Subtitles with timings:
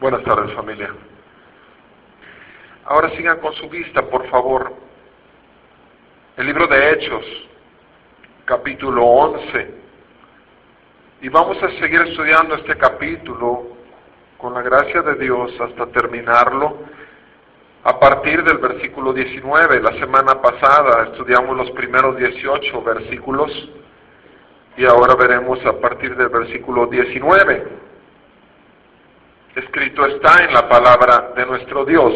[0.00, 0.88] Buenas tardes familia.
[2.86, 4.72] Ahora sigan con su vista, por favor,
[6.38, 7.22] el libro de Hechos,
[8.46, 9.74] capítulo 11.
[11.20, 13.76] Y vamos a seguir estudiando este capítulo
[14.38, 16.78] con la gracia de Dios hasta terminarlo
[17.84, 19.82] a partir del versículo 19.
[19.82, 23.70] La semana pasada estudiamos los primeros 18 versículos
[24.78, 27.89] y ahora veremos a partir del versículo 19.
[29.54, 32.12] Escrito está en la palabra de nuestro Dios.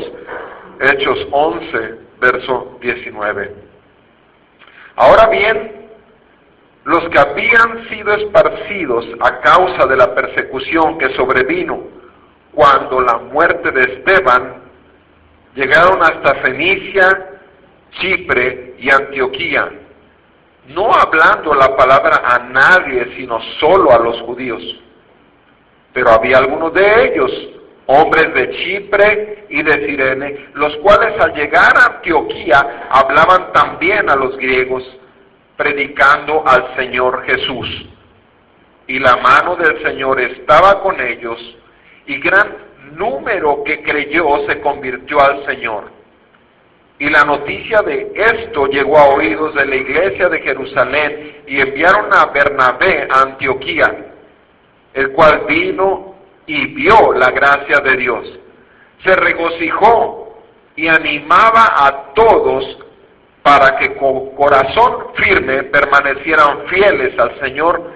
[0.81, 3.55] Hechos 11, verso 19.
[4.97, 5.89] Ahora bien,
[6.85, 11.83] los que habían sido esparcidos a causa de la persecución que sobrevino
[12.53, 14.63] cuando la muerte de Esteban,
[15.57, 17.41] llegaron hasta Fenicia,
[18.01, 19.73] Chipre y Antioquía,
[20.69, 24.63] no hablando la palabra a nadie, sino solo a los judíos.
[25.95, 27.31] Pero había algunos de ellos,
[27.87, 34.17] hombres de Chipre y de Sirene, los cuales al llegar a Antioquía hablaban también a
[34.17, 34.83] los griegos,
[35.57, 37.87] predicando al Señor Jesús.
[38.89, 41.39] Y la mano del Señor estaba con ellos,
[42.07, 42.57] y gran
[42.97, 45.85] número que creyó se convirtió al Señor.
[46.99, 52.13] Y la noticia de esto llegó a oídos de la iglesia de Jerusalén y enviaron
[52.13, 54.14] a Bernabé a Antioquía,
[54.95, 56.15] el cual vino
[56.47, 58.27] y vio la gracia de Dios.
[59.05, 60.39] Se regocijó
[60.77, 62.79] y animaba a todos
[63.43, 67.93] para que con corazón firme permanecieran fieles al Señor,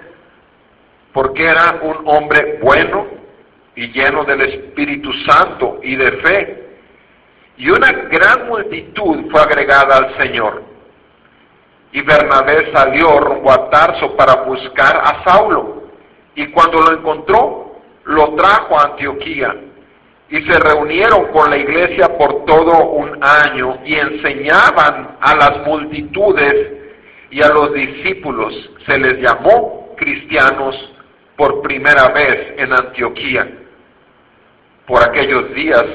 [1.13, 3.07] porque era un hombre bueno
[3.75, 6.65] y lleno del Espíritu Santo y de fe.
[7.57, 10.63] Y una gran multitud fue agregada al Señor.
[11.93, 15.78] Y Bernabé salió rumbo a Tarso para buscar a Saulo.
[16.39, 19.57] Y cuando lo encontró, lo trajo a Antioquía
[20.31, 26.55] y se reunieron con la iglesia por todo un año y enseñaban a las multitudes
[27.33, 28.55] y a los discípulos.
[28.87, 30.77] Se les llamó cristianos
[31.37, 33.49] por primera vez en Antioquía.
[34.87, 35.87] Por aquellos días,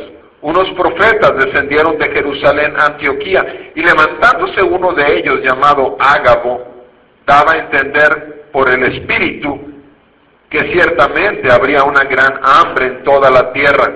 [0.41, 6.67] unos profetas descendieron de Jerusalén a Antioquía y levantándose uno de ellos llamado Ágabo,
[7.25, 9.72] daba a entender por el Espíritu
[10.53, 13.91] que ciertamente habría una gran hambre en toda la tierra.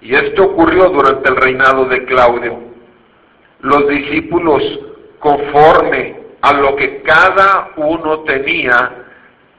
[0.00, 2.60] Y esto ocurrió durante el reinado de Claudio.
[3.62, 4.62] Los discípulos,
[5.18, 9.04] conforme a lo que cada uno tenía,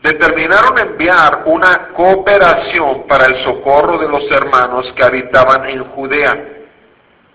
[0.01, 6.47] determinaron enviar una cooperación para el socorro de los hermanos que habitaban en Judea.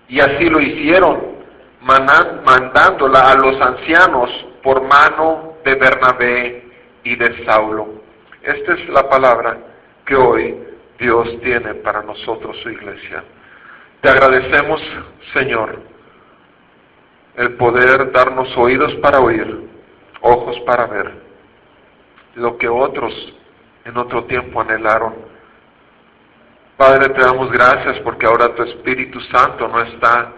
[0.07, 1.35] Y así lo hicieron,
[1.81, 4.31] mandándola a los ancianos
[4.63, 6.63] por mano de Bernabé
[7.03, 8.04] y de Saulo.
[8.45, 9.57] Esta es la palabra
[10.05, 10.55] que hoy
[10.99, 13.23] Dios tiene para nosotros, su iglesia.
[14.01, 14.79] Te agradecemos,
[15.33, 15.79] Señor,
[17.37, 19.67] el poder darnos oídos para oír,
[20.21, 21.11] ojos para ver,
[22.35, 23.11] lo que otros
[23.83, 25.15] en otro tiempo anhelaron.
[26.77, 30.33] Padre, te damos gracias porque ahora tu Espíritu Santo no está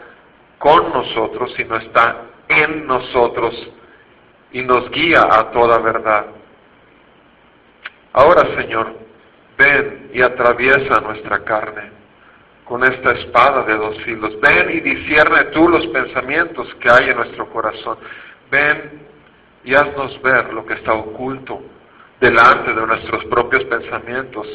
[0.60, 3.54] con nosotros, sino está en nosotros
[4.54, 6.37] y nos guía a toda verdad.
[8.18, 8.96] Ahora, Señor,
[9.60, 11.92] ven y atraviesa nuestra carne
[12.66, 14.34] con esta espada de dos filos.
[14.42, 18.00] Ven y discierne tú los pensamientos que hay en nuestro corazón.
[18.50, 19.04] Ven
[19.64, 21.62] y haznos ver lo que está oculto
[22.20, 24.48] delante de nuestros propios pensamientos.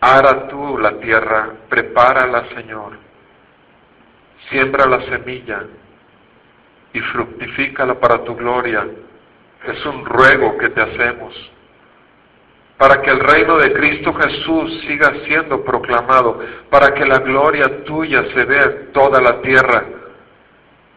[0.00, 2.92] Ara tú la tierra, prepárala, Señor.
[4.48, 5.64] Siembra la semilla
[6.94, 8.86] y fructifícala para tu gloria
[9.72, 11.34] es un ruego que te hacemos
[12.76, 16.40] para que el reino de Cristo Jesús siga siendo proclamado,
[16.70, 19.84] para que la gloria tuya se vea en toda la tierra,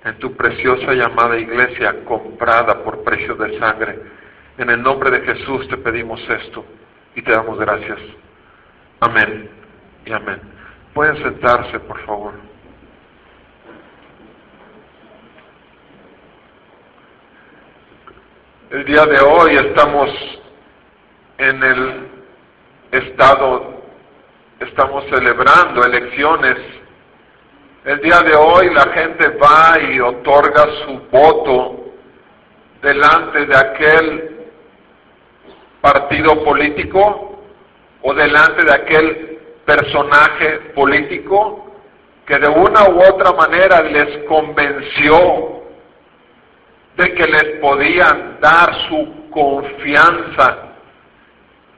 [0.04, 4.00] en tu preciosa llamada iglesia comprada por precio de sangre.
[4.57, 6.65] En el nombre de Jesús te pedimos esto
[7.15, 8.00] y te damos gracias.
[9.00, 9.50] Amén
[10.06, 10.42] y amén.
[10.94, 12.49] Pueden sentarse, por favor.
[18.71, 20.12] El día de hoy estamos
[21.39, 22.07] en el
[22.92, 23.81] estado,
[24.60, 26.56] estamos celebrando elecciones.
[27.83, 31.94] El día de hoy la gente va y otorga su voto
[32.83, 34.38] delante de aquel
[35.81, 37.42] partido político
[38.04, 41.74] o delante de aquel personaje político
[42.24, 45.58] que de una u otra manera les convenció
[47.00, 50.57] de que les podían dar su confianza.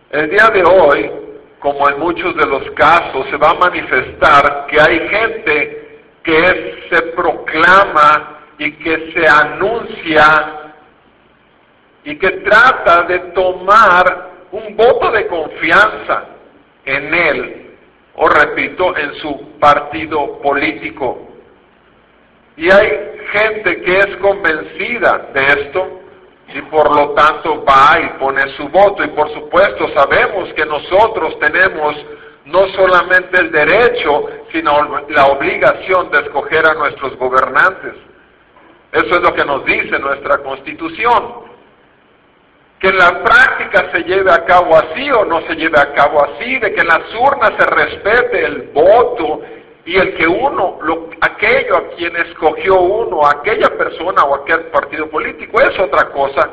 [0.09, 1.11] El día de hoy,
[1.59, 7.01] como en muchos de los casos, se va a manifestar que hay gente que se
[7.13, 10.73] proclama y que se anuncia
[12.03, 16.25] y que trata de tomar un voto de confianza
[16.83, 17.77] en él
[18.15, 21.27] o repito, en su partido político.
[22.57, 26.01] Y hay gente que es convencida de esto
[26.53, 29.03] y por lo tanto va y pone su voto.
[29.03, 31.95] Y por supuesto sabemos que nosotros tenemos
[32.45, 37.93] no solamente el derecho, sino la obligación de escoger a nuestros gobernantes.
[38.91, 41.51] Eso es lo que nos dice nuestra constitución
[42.81, 46.23] que en la práctica se lleve a cabo así o no se lleve a cabo
[46.23, 49.41] así, de que en las urnas se respete el voto
[49.85, 55.09] y el que uno, lo, aquello a quien escogió uno, aquella persona o aquel partido
[55.09, 56.49] político, es otra cosa.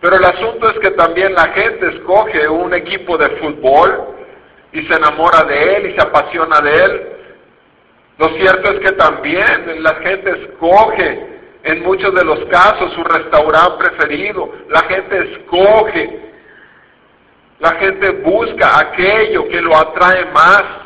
[0.00, 4.08] Pero el asunto es que también la gente escoge un equipo de fútbol
[4.72, 7.08] y se enamora de él y se apasiona de él.
[8.18, 13.84] Lo cierto es que también la gente escoge en muchos de los casos su restaurante
[13.84, 14.52] preferido.
[14.68, 16.20] La gente escoge,
[17.60, 20.83] la gente busca aquello que lo atrae más.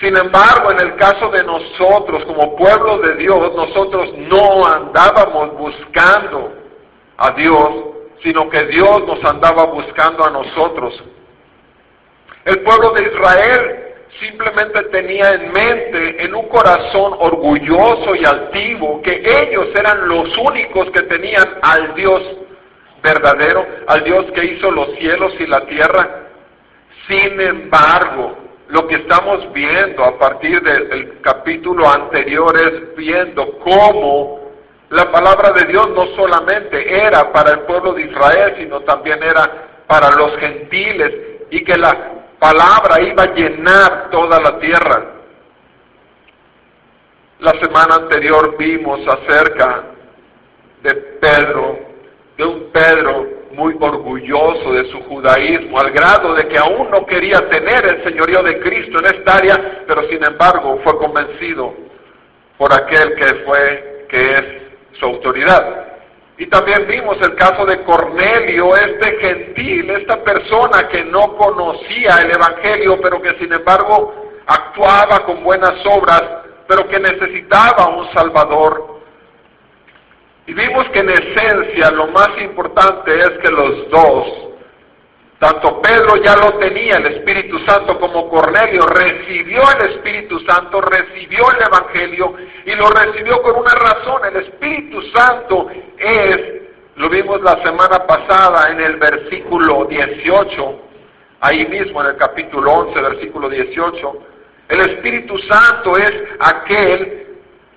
[0.00, 6.52] Sin embargo, en el caso de nosotros, como pueblo de Dios, nosotros no andábamos buscando
[7.16, 7.70] a Dios,
[8.22, 11.02] sino que Dios nos andaba buscando a nosotros.
[12.44, 13.86] El pueblo de Israel
[14.20, 20.90] simplemente tenía en mente, en un corazón orgulloso y altivo, que ellos eran los únicos
[20.90, 22.22] que tenían al Dios
[23.02, 26.28] verdadero, al Dios que hizo los cielos y la tierra.
[27.08, 34.46] Sin embargo, lo que estamos viendo a partir del capítulo anterior es viendo cómo
[34.90, 39.84] la palabra de Dios no solamente era para el pueblo de Israel, sino también era
[39.86, 41.12] para los gentiles
[41.50, 45.12] y que la palabra iba a llenar toda la tierra.
[47.40, 49.84] La semana anterior vimos acerca
[50.82, 51.78] de Pedro,
[52.36, 57.48] de un Pedro muy orgulloso de su judaísmo, al grado de que aún no quería
[57.48, 61.74] tener el señorío de Cristo en esta área, pero sin embargo fue convencido
[62.58, 64.44] por aquel que fue, que es
[64.98, 65.86] su autoridad.
[66.38, 72.32] Y también vimos el caso de Cornelio, este gentil, esta persona que no conocía el
[72.32, 74.14] Evangelio, pero que sin embargo
[74.46, 76.22] actuaba con buenas obras,
[76.68, 78.95] pero que necesitaba un Salvador.
[80.46, 84.46] Y vimos que en esencia lo más importante es que los dos
[85.38, 91.44] tanto Pedro ya lo tenía, el Espíritu Santo, como Cornelio recibió el Espíritu Santo, recibió
[91.50, 92.34] el Evangelio
[92.64, 94.22] y lo recibió con una razón.
[94.24, 96.62] El Espíritu Santo es,
[96.96, 100.80] lo vimos la semana pasada en el versículo 18,
[101.40, 104.18] ahí mismo en el capítulo 11, versículo 18,
[104.70, 107.26] el Espíritu Santo es aquel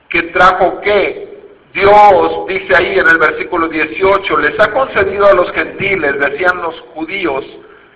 [0.07, 1.28] que trajo qué?
[1.73, 6.79] Dios dice ahí en el versículo 18, les ha concedido a los gentiles, decían los
[6.93, 7.45] judíos,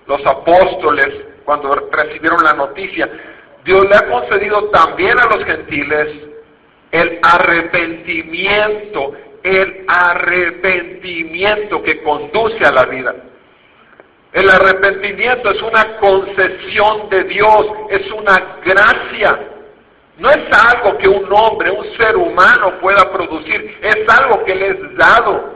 [0.06, 1.08] los apóstoles,
[1.44, 3.08] cuando recibieron la noticia,
[3.64, 6.08] Dios le ha concedido también a los gentiles
[6.92, 9.12] el arrepentimiento,
[9.42, 13.14] el arrepentimiento que conduce a la vida.
[14.32, 19.53] El arrepentimiento es una concesión de Dios, es una gracia.
[20.18, 24.68] No es algo que un hombre, un ser humano pueda producir, es algo que le
[24.68, 25.54] es dado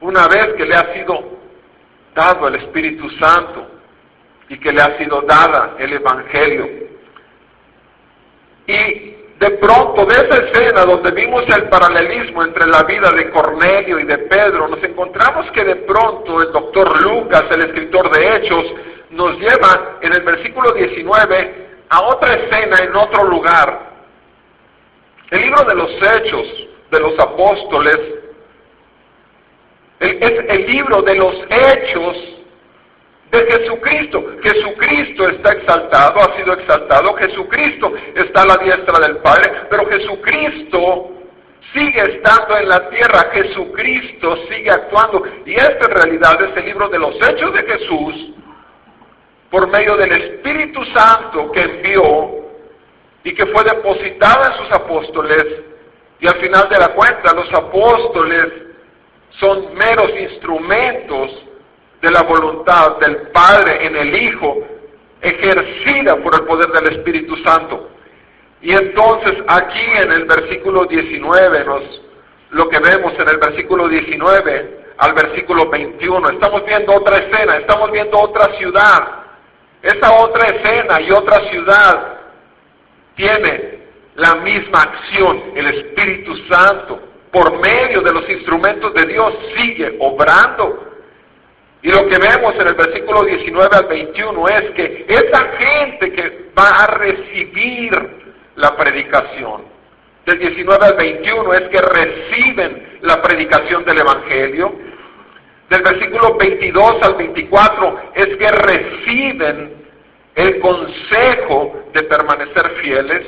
[0.00, 1.38] una vez que le ha sido
[2.14, 3.66] dado el Espíritu Santo
[4.48, 6.68] y que le ha sido dada el Evangelio.
[8.66, 13.98] Y de pronto, de esa escena donde vimos el paralelismo entre la vida de Cornelio
[13.98, 18.66] y de Pedro, nos encontramos que de pronto el doctor Lucas, el escritor de Hechos,
[19.10, 23.90] nos lleva en el versículo 19 a otra escena en otro lugar.
[25.30, 26.46] El libro de los Hechos
[26.90, 27.98] de los Apóstoles
[30.00, 32.16] es el libro de los Hechos
[33.30, 34.24] de Jesucristo.
[34.42, 41.10] Jesucristo está exaltado, ha sido exaltado, Jesucristo está a la diestra del Padre, pero Jesucristo
[41.72, 45.24] sigue estando en la tierra, Jesucristo sigue actuando.
[45.44, 48.39] Y este en realidad es el libro de los Hechos de Jesús
[49.50, 52.40] por medio del Espíritu Santo que envió
[53.24, 55.44] y que fue depositada en sus apóstoles.
[56.20, 58.46] Y al final de la cuenta, los apóstoles
[59.38, 61.30] son meros instrumentos
[62.00, 64.58] de la voluntad del Padre en el Hijo,
[65.20, 67.90] ejercida por el poder del Espíritu Santo.
[68.62, 72.02] Y entonces aquí en el versículo 19, nos,
[72.50, 77.90] lo que vemos en el versículo 19 al versículo 21, estamos viendo otra escena, estamos
[77.90, 79.19] viendo otra ciudad.
[79.82, 82.20] Esa otra escena y otra ciudad
[83.14, 83.80] tiene
[84.16, 90.86] la misma acción, el Espíritu Santo, por medio de los instrumentos de Dios, sigue obrando.
[91.82, 96.50] Y lo que vemos en el versículo 19 al 21 es que esa gente que
[96.58, 98.20] va a recibir
[98.56, 99.62] la predicación.
[100.26, 104.72] Del 19 al 21 es que reciben la predicación del Evangelio.
[105.70, 109.72] Del versículo 22 al 24 es que reciben
[110.34, 113.24] el consejo de permanecer fieles.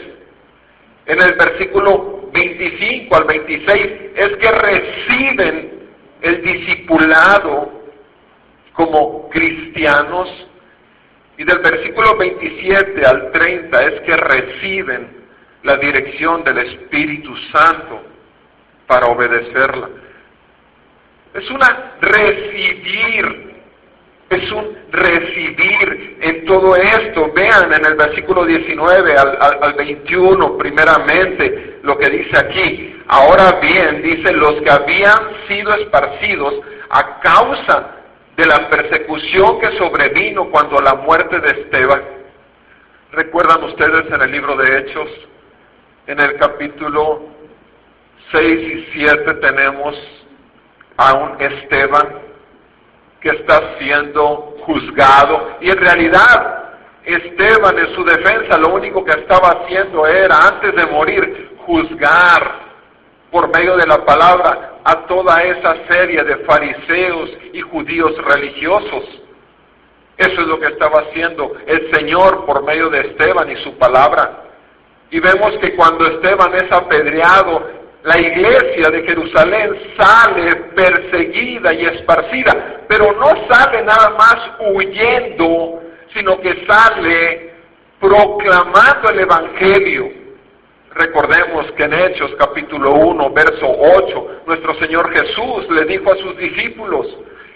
[1.06, 5.88] En el versículo 25 al 26 es que reciben
[6.20, 7.80] el discipulado
[8.72, 10.28] como cristianos.
[11.38, 15.22] Y del versículo 27 al 30 es que reciben
[15.62, 18.02] la dirección del Espíritu Santo
[18.88, 20.01] para obedecerla.
[21.34, 23.54] Es una recibir,
[24.28, 27.32] es un recibir en todo esto.
[27.34, 33.00] Vean en el versículo 19 al, al, 21 primeramente lo que dice aquí.
[33.08, 36.54] Ahora bien, dice, los que habían sido esparcidos
[36.90, 37.96] a causa
[38.36, 42.02] de la persecución que sobrevino cuando la muerte de Esteban.
[43.12, 45.08] ¿Recuerdan ustedes en el libro de Hechos?
[46.06, 47.22] En el capítulo
[48.32, 49.96] 6 y 7 tenemos
[51.08, 52.20] a un Esteban
[53.20, 56.62] que está siendo juzgado y en realidad
[57.04, 62.62] Esteban en su defensa lo único que estaba haciendo era antes de morir juzgar
[63.30, 69.04] por medio de la palabra a toda esa serie de fariseos y judíos religiosos.
[70.18, 74.44] Eso es lo que estaba haciendo el Señor por medio de Esteban y su palabra.
[75.10, 82.80] Y vemos que cuando Esteban es apedreado, la iglesia de Jerusalén sale perseguida y esparcida,
[82.88, 85.82] pero no sale nada más huyendo,
[86.12, 87.52] sino que sale
[88.00, 90.10] proclamando el Evangelio.
[90.94, 96.36] Recordemos que en Hechos capítulo 1, verso 8, nuestro Señor Jesús le dijo a sus
[96.36, 97.06] discípulos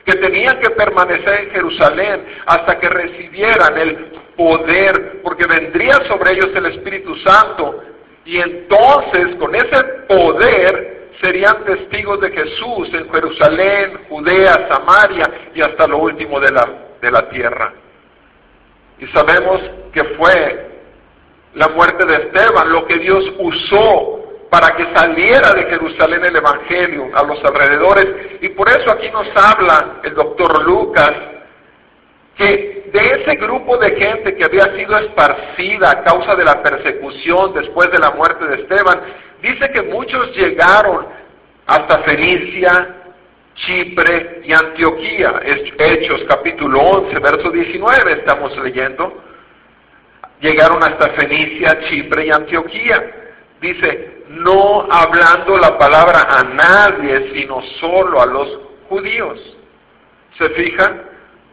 [0.04, 3.96] que tenían que permanecer en Jerusalén hasta que recibieran el
[4.36, 7.82] poder, porque vendría sobre ellos el Espíritu Santo,
[8.26, 15.87] y entonces con ese poder serían testigos de Jesús en Jerusalén, Judea, Samaria y hasta
[15.87, 16.68] lo último de la,
[17.00, 17.73] de la tierra.
[18.99, 19.61] Y sabemos
[19.92, 20.71] que fue
[21.54, 27.09] la muerte de Esteban lo que Dios usó para que saliera de Jerusalén el Evangelio
[27.14, 28.40] a los alrededores.
[28.40, 31.12] Y por eso aquí nos habla el doctor Lucas
[32.37, 37.52] que de ese grupo de gente que había sido esparcida a causa de la persecución
[37.54, 39.00] después de la muerte de Esteban,
[39.42, 41.06] dice que muchos llegaron
[41.66, 42.96] hasta Fenicia,
[43.54, 45.40] Chipre y Antioquía.
[45.78, 49.22] Hechos capítulo 11, verso 19 estamos leyendo.
[50.40, 53.32] Llegaron hasta Fenicia, Chipre y Antioquía.
[53.60, 59.40] Dice, no hablando la palabra a nadie, sino solo a los judíos.
[60.38, 61.02] ¿Se fijan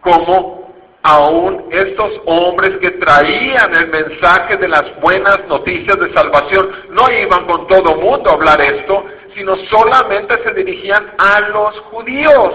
[0.02, 0.63] cómo
[1.04, 7.46] aún estos hombres que traían el mensaje de las buenas noticias de salvación no iban
[7.46, 9.06] con todo mundo a hablar esto,
[9.36, 12.54] sino solamente se dirigían a los judíos,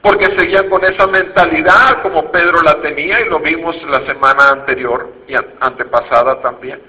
[0.00, 5.12] porque seguían con esa mentalidad como Pedro la tenía y lo vimos la semana anterior
[5.26, 6.80] y antepasada también.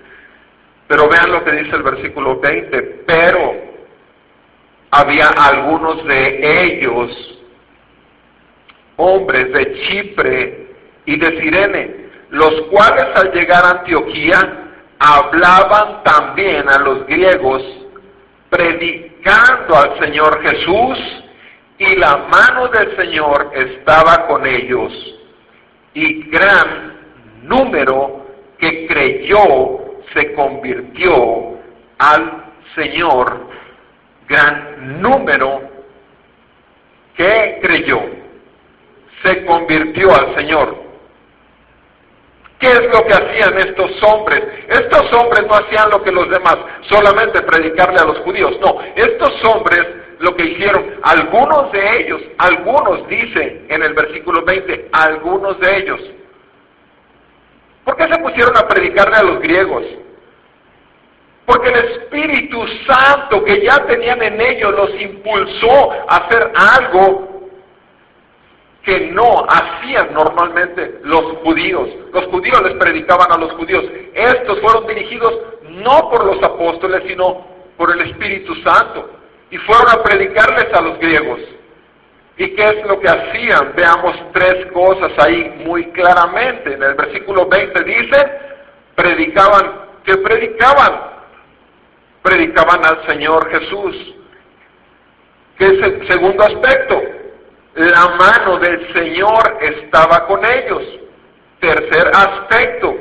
[0.87, 3.55] Pero vean lo que dice el versículo 20, pero
[4.91, 7.39] había algunos de ellos,
[8.97, 10.62] hombres de Chipre,
[11.05, 17.61] y de Sirene, los cuales al llegar a Antioquía hablaban también a los griegos,
[18.49, 21.23] predicando al Señor Jesús,
[21.77, 24.93] y la mano del Señor estaba con ellos,
[25.93, 26.93] y gran
[27.43, 28.25] número
[28.57, 29.79] que creyó
[30.13, 31.57] se convirtió
[31.97, 32.45] al
[32.75, 33.49] Señor,
[34.27, 35.61] gran número
[37.15, 37.99] que creyó
[39.23, 40.82] se convirtió al Señor.
[42.63, 44.41] ¿Qué es lo que hacían estos hombres?
[44.69, 48.57] Estos hombres no hacían lo que los demás, solamente predicarle a los judíos.
[48.61, 49.85] No, estos hombres
[50.19, 55.99] lo que hicieron, algunos de ellos, algunos dice en el versículo 20, algunos de ellos,
[57.83, 59.83] ¿Por qué se pusieron a predicarle a los griegos?
[61.45, 67.32] Porque el Espíritu Santo que ya tenían en ellos los impulsó a hacer algo
[68.83, 71.89] que no hacían normalmente los judíos.
[72.11, 73.85] Los judíos les predicaban a los judíos.
[74.13, 75.33] Estos fueron dirigidos
[75.69, 77.47] no por los apóstoles, sino
[77.77, 79.09] por el Espíritu Santo.
[79.49, 81.39] Y fueron a predicarles a los griegos.
[82.37, 83.73] ¿Y qué es lo que hacían?
[83.75, 86.73] Veamos tres cosas ahí muy claramente.
[86.73, 88.31] En el versículo 20 dice,
[88.95, 89.71] predicaban,
[90.03, 91.13] ¿qué predicaban?
[92.23, 94.15] predicaban al Señor Jesús.
[95.57, 96.99] ¿Qué es el segundo aspecto?
[97.75, 100.83] La mano del Señor estaba con ellos.
[101.59, 102.93] Tercer aspecto,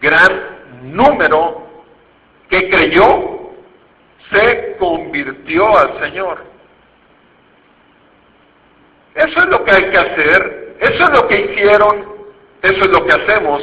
[0.00, 1.66] gran número
[2.48, 3.52] que creyó
[4.30, 6.44] se convirtió al Señor.
[9.14, 12.12] Eso es lo que hay que hacer, eso es lo que hicieron,
[12.62, 13.62] eso es lo que hacemos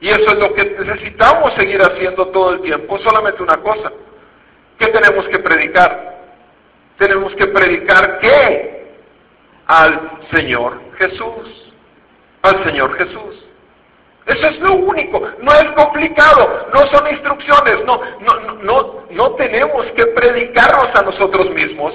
[0.00, 3.92] y eso es lo que necesitamos seguir haciendo todo el tiempo, solamente una cosa,
[4.82, 6.22] ¿Qué tenemos que predicar?
[6.98, 8.71] Tenemos que predicar qué?
[9.72, 11.72] Al Señor Jesús.
[12.42, 13.42] Al Señor Jesús.
[14.26, 19.84] Eso es lo único, no es complicado, no son instrucciones, no, no, no, no tenemos
[19.96, 21.92] que predicarnos a nosotros mismos,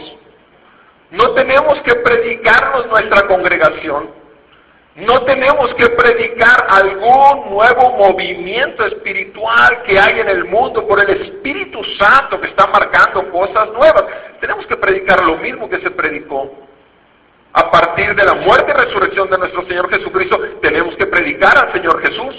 [1.11, 4.09] no tenemos que predicarnos nuestra congregación,
[4.95, 11.21] no tenemos que predicar algún nuevo movimiento espiritual que hay en el mundo por el
[11.21, 14.03] Espíritu Santo que está marcando cosas nuevas.
[14.41, 16.66] Tenemos que predicar lo mismo que se predicó.
[17.57, 21.73] A partir de la muerte y resurrección de nuestro Señor Jesucristo, tenemos que predicar al
[21.73, 22.35] Señor Jesús.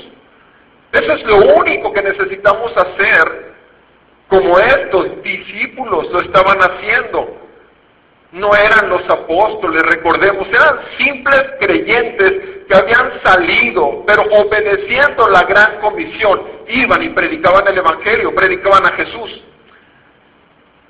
[0.92, 3.54] Eso es lo único que necesitamos hacer
[4.28, 7.48] como estos discípulos lo estaban haciendo
[8.32, 15.80] no eran los apóstoles, recordemos, eran simples creyentes que habían salido, pero obedeciendo la gran
[15.80, 19.42] comisión, iban y predicaban el Evangelio, predicaban a Jesús.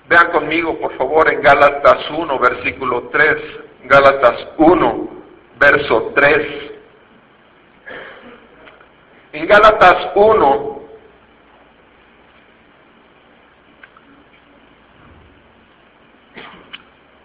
[0.08, 3.36] Vean conmigo, por favor, en Gálatas 1, versículo 3,
[3.88, 5.10] Gálatas 1,
[5.58, 6.46] verso 3.
[9.32, 10.78] En Gálatas 1,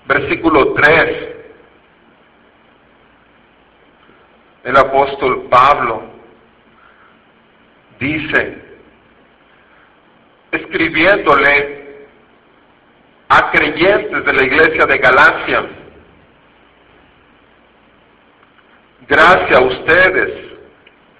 [0.05, 1.35] Versículo 3.
[4.65, 6.03] El apóstol Pablo
[7.99, 8.57] dice,
[10.51, 12.07] escribiéndole
[13.29, 15.82] a creyentes de la iglesia de Galacia,
[19.07, 20.51] gracias a ustedes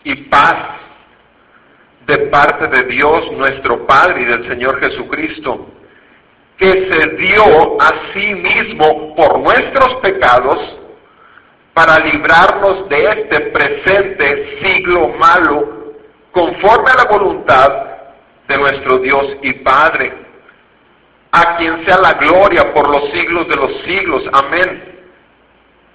[0.04, 0.80] y paz
[2.06, 5.68] de parte de Dios nuestro Padre y del Señor Jesucristo
[6.58, 10.80] que se dio a sí mismo por nuestros pecados
[11.74, 15.94] para librarnos de este presente siglo malo,
[16.32, 17.86] conforme a la voluntad
[18.48, 20.14] de nuestro Dios y Padre,
[21.32, 24.24] a quien sea la gloria por los siglos de los siglos.
[24.32, 25.02] Amén.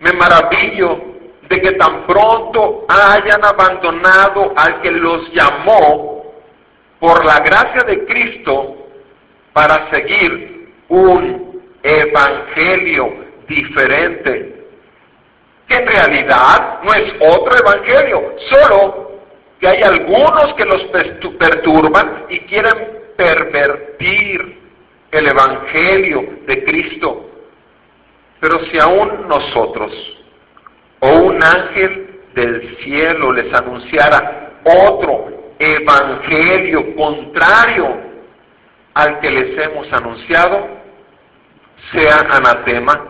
[0.01, 1.08] Me maravillo
[1.49, 6.25] de que tan pronto hayan abandonado al que los llamó
[7.01, 8.77] por la gracia de Cristo
[9.53, 14.67] para seguir un evangelio diferente,
[15.67, 19.13] que en realidad no es otro evangelio, solo
[19.61, 20.83] que hay algunos que los
[21.39, 24.59] perturban y quieren pervertir
[25.11, 27.31] el evangelio de Cristo.
[28.41, 30.18] Pero si aún nosotros
[31.01, 37.97] o un ángel del cielo les anunciara otro evangelio contrario
[38.95, 40.69] al que les hemos anunciado
[41.93, 43.05] sea anatema.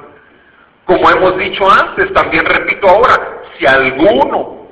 [0.85, 4.69] Como hemos dicho antes, también repito ahora, si alguno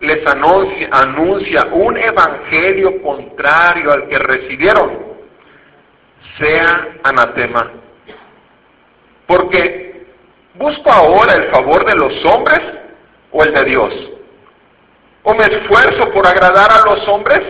[0.00, 4.98] les anuncia, anuncia un evangelio contrario al que recibieron,
[6.38, 7.72] sea anatema.
[9.26, 9.87] Porque
[10.58, 12.60] busco ahora el favor de los hombres
[13.32, 13.94] o el de Dios.
[15.22, 17.42] O me esfuerzo por agradar a los hombres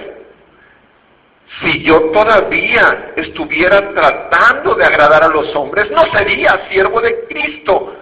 [1.63, 7.95] si yo todavía estuviera tratando de agradar a los hombres, no sería siervo de Cristo.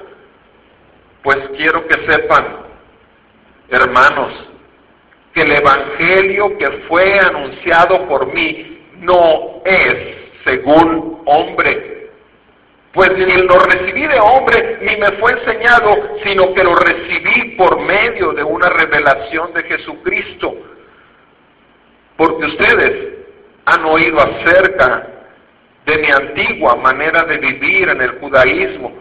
[1.22, 2.58] Pues quiero que sepan,
[3.70, 4.32] hermanos,
[5.32, 11.95] que el Evangelio que fue anunciado por mí no es según hombre.
[12.96, 17.78] Pues ni lo recibí de hombre, ni me fue enseñado, sino que lo recibí por
[17.78, 20.54] medio de una revelación de Jesucristo.
[22.16, 23.18] Porque ustedes
[23.66, 25.08] han oído acerca
[25.84, 28.94] de mi antigua manera de vivir en el judaísmo,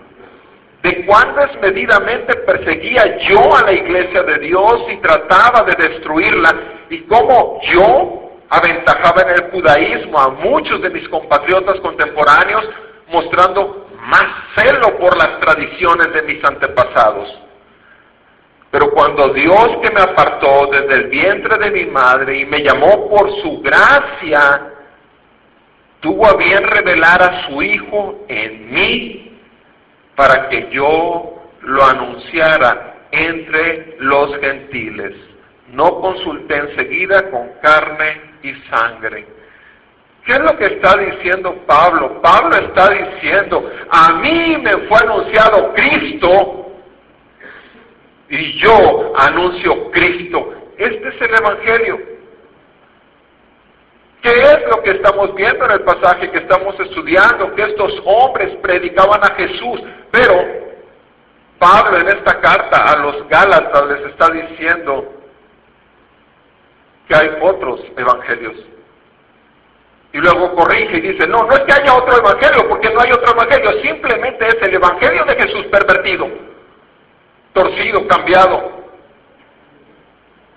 [0.84, 6.53] de cuán desmedidamente perseguía yo a la iglesia de Dios y trataba de destruirla
[6.89, 12.69] y cómo yo aventajaba en el judaísmo a muchos de mis compatriotas contemporáneos
[13.08, 17.41] mostrando más celo por las tradiciones de mis antepasados.
[18.71, 23.09] Pero cuando Dios que me apartó desde el vientre de mi madre y me llamó
[23.09, 24.73] por su gracia,
[26.01, 29.39] tuvo a bien revelar a su Hijo en mí
[30.15, 35.13] para que yo lo anunciara entre los gentiles.
[35.71, 39.35] No consulté enseguida con carne y sangre.
[40.25, 42.19] ¿Qué es lo que está diciendo Pablo?
[42.19, 46.71] Pablo está diciendo, a mí me fue anunciado Cristo
[48.29, 50.51] y yo anuncio Cristo.
[50.77, 51.99] Este es el Evangelio.
[54.23, 57.53] ¿Qué es lo que estamos viendo en el pasaje que estamos estudiando?
[57.53, 60.33] Que estos hombres predicaban a Jesús, pero
[61.59, 65.13] Pablo en esta carta a los Gálatas les está diciendo
[67.07, 68.74] que hay otros evangelios.
[70.15, 73.12] Y luego corrige y dice, no, no es que haya otro evangelio, porque no hay
[73.12, 76.30] otro evangelio, simplemente es el evangelio de Jesús pervertido,
[77.51, 78.86] torcido, cambiado.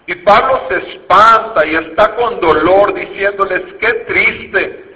[0.06, 4.94] Y Pablo se espanta y está con dolor diciéndoles, qué triste,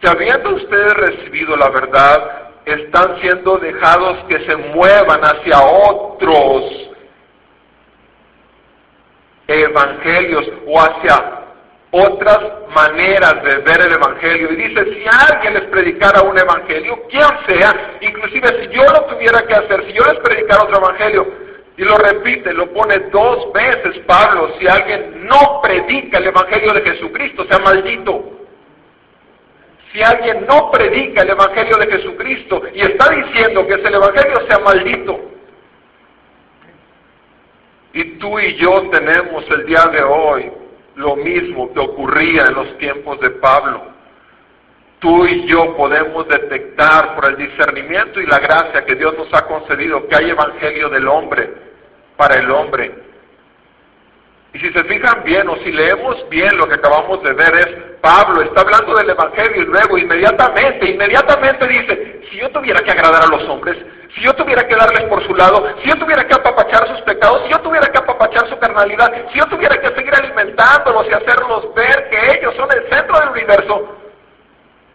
[0.00, 6.64] que habiendo ustedes recibido la verdad, están siendo dejados que se muevan hacia otros
[9.48, 11.37] evangelios o hacia
[11.90, 12.38] otras
[12.74, 14.52] maneras de ver el Evangelio.
[14.52, 19.46] Y dice, si alguien les predicara un Evangelio, quien sea, inclusive si yo lo tuviera
[19.46, 21.26] que hacer, si yo les predicara otro Evangelio,
[21.76, 26.82] y lo repite, lo pone dos veces Pablo, si alguien no predica el Evangelio de
[26.82, 28.32] Jesucristo, sea maldito.
[29.92, 34.46] Si alguien no predica el Evangelio de Jesucristo y está diciendo que es el Evangelio,
[34.48, 35.20] sea maldito.
[37.94, 40.52] Y tú y yo tenemos el día de hoy
[40.98, 43.82] lo mismo que ocurría en los tiempos de Pablo.
[44.98, 49.46] Tú y yo podemos detectar por el discernimiento y la gracia que Dios nos ha
[49.46, 51.54] concedido que hay evangelio del hombre
[52.16, 53.07] para el hombre.
[54.58, 57.68] Y si se fijan bien o si leemos bien lo que acabamos de ver es,
[58.00, 63.22] Pablo está hablando del Evangelio y luego inmediatamente, inmediatamente dice, si yo tuviera que agradar
[63.22, 63.76] a los hombres,
[64.16, 67.42] si yo tuviera que darles por su lado, si yo tuviera que apapachar sus pecados,
[67.44, 71.72] si yo tuviera que apapachar su carnalidad, si yo tuviera que seguir alimentándolos y hacerlos
[71.76, 73.96] ver que ellos son el centro del universo,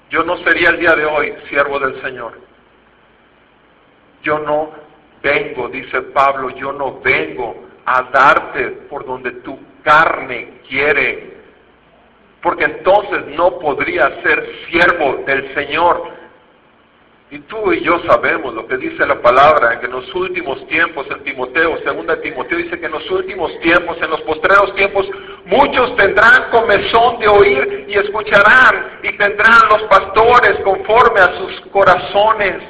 [0.10, 2.38] yo no sería el día de hoy siervo del Señor.
[4.24, 4.72] Yo no
[5.22, 11.34] vengo, dice Pablo, yo no vengo a darte por donde tu carne quiere,
[12.42, 16.24] porque entonces no podría ser siervo del Señor.
[17.32, 21.08] Y tú y yo sabemos lo que dice la palabra, que en los últimos tiempos,
[21.10, 25.08] en Timoteo, segunda Timoteo dice que en los últimos tiempos, en los postreros tiempos,
[25.46, 32.62] muchos tendrán comezón de oír y escucharán, y tendrán los pastores conforme a sus corazones.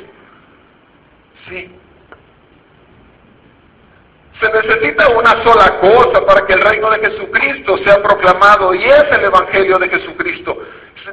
[1.50, 1.70] Sí,
[4.44, 9.04] se necesita una sola cosa para que el reino de Jesucristo sea proclamado y es
[9.12, 10.58] el Evangelio de Jesucristo.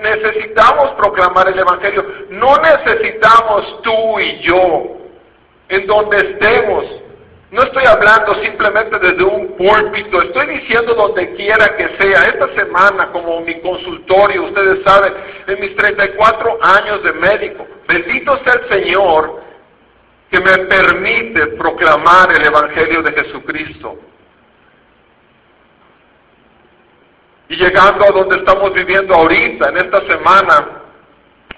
[0.02, 2.04] Necesitamos proclamar el Evangelio.
[2.30, 4.96] No necesitamos tú y yo
[5.68, 6.84] en donde estemos.
[7.50, 12.22] No estoy hablando simplemente desde un púlpito, estoy diciendo donde quiera que sea.
[12.22, 15.12] Esta semana, como mi consultorio, ustedes saben,
[15.48, 19.49] en mis 34 años de médico, bendito sea el Señor,
[20.30, 23.98] que me permite proclamar el Evangelio de Jesucristo.
[27.48, 30.82] Y llegando a donde estamos viviendo ahorita, en esta semana,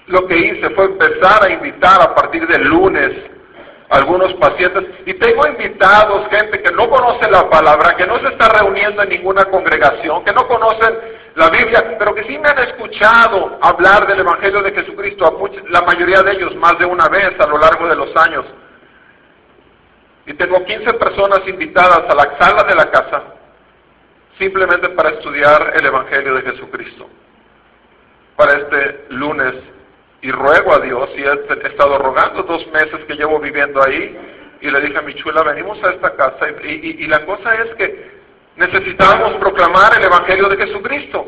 [0.07, 3.11] lo que hice fue empezar a invitar a partir del lunes
[3.91, 4.85] a algunos pacientes.
[5.05, 9.09] Y tengo invitados, gente que no conoce la palabra, que no se está reuniendo en
[9.09, 10.97] ninguna congregación, que no conocen
[11.35, 16.23] la Biblia, pero que sí me han escuchado hablar del Evangelio de Jesucristo, la mayoría
[16.23, 18.45] de ellos más de una vez a lo largo de los años.
[20.25, 23.23] Y tengo 15 personas invitadas a la sala de la casa
[24.37, 27.09] simplemente para estudiar el Evangelio de Jesucristo.
[28.35, 29.53] Para este lunes.
[30.21, 34.17] Y ruego a Dios, y he estado rogando dos meses que llevo viviendo ahí,
[34.61, 37.75] y le dije a mi chula, venimos a esta casa, y, y la cosa es
[37.75, 38.11] que
[38.55, 41.25] necesitamos proclamar el Evangelio de Jesucristo.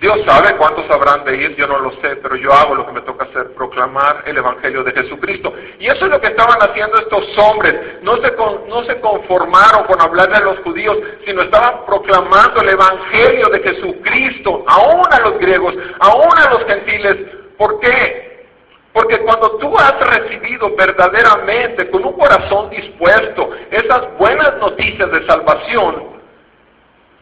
[0.00, 2.92] Dios sabe cuántos habrán de ir, yo no lo sé, pero yo hago lo que
[2.92, 5.52] me toca hacer, proclamar el Evangelio de Jesucristo.
[5.78, 8.02] Y eso es lo que estaban haciendo estos hombres.
[8.02, 8.34] No se,
[8.66, 14.64] no se conformaron con hablarle a los judíos, sino estaban proclamando el Evangelio de Jesucristo,
[14.66, 17.16] aún a los griegos, aún a los gentiles.
[17.58, 18.46] ¿Por qué?
[18.94, 26.09] Porque cuando tú has recibido verdaderamente, con un corazón dispuesto, esas buenas noticias de salvación,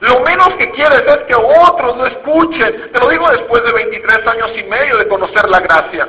[0.01, 2.91] lo menos que quieres es que otros lo escuchen.
[2.93, 6.09] Te lo digo después de 23 años y medio de conocer la gracia.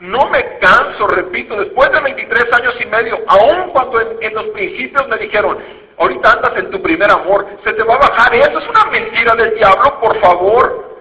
[0.00, 5.08] No me canso, repito, después de 23 años y medio, aun cuando en, los principios
[5.08, 5.58] me dijeron,
[5.96, 9.34] ahorita andas en tu primer amor, se te va a bajar, eso es una mentira
[9.36, 10.95] del diablo, por favor.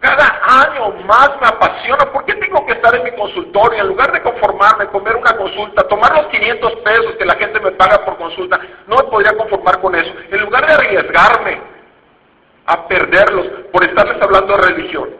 [0.00, 2.10] Cada año más me apasiona.
[2.10, 3.82] ¿Por qué tengo que estar en mi consultorio?
[3.82, 7.72] En lugar de conformarme, comer una consulta, tomar los 500 pesos que la gente me
[7.72, 10.10] paga por consulta, no me podría conformar con eso.
[10.30, 11.60] En lugar de arriesgarme
[12.64, 15.10] a perderlos por estarles hablando de religión.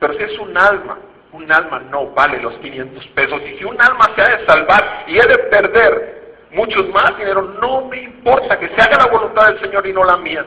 [0.00, 0.98] Pero si es un alma,
[1.32, 3.42] un alma no vale los 500 pesos.
[3.42, 7.42] Y si un alma se ha de salvar y he de perder muchos más dinero,
[7.60, 10.46] no me importa que se haga la voluntad del Señor y no la mía.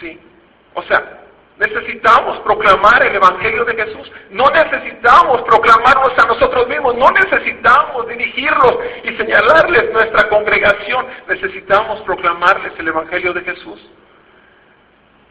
[0.00, 0.18] Sí.
[0.74, 1.27] O sea,
[1.58, 4.12] Necesitamos proclamar el Evangelio de Jesús.
[4.30, 6.94] No necesitamos proclamarnos a nosotros mismos.
[6.94, 11.06] No necesitamos dirigirlos y señalarles nuestra congregación.
[11.26, 13.80] Necesitamos proclamarles el Evangelio de Jesús.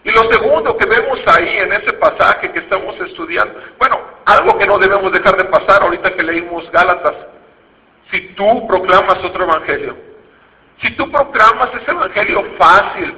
[0.03, 4.67] Y lo segundo que vemos ahí en ese pasaje que estamos estudiando, bueno, algo que
[4.67, 7.15] no debemos dejar de pasar ahorita que leímos Gálatas.
[8.11, 9.97] Si tú proclamas otro Evangelio,
[10.81, 13.15] si tú proclamas ese Evangelio fácil,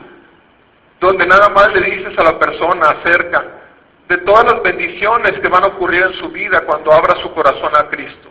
[0.99, 3.43] donde nada más le dices a la persona acerca
[4.07, 7.71] de todas las bendiciones que van a ocurrir en su vida cuando abra su corazón
[7.75, 8.29] a Cristo,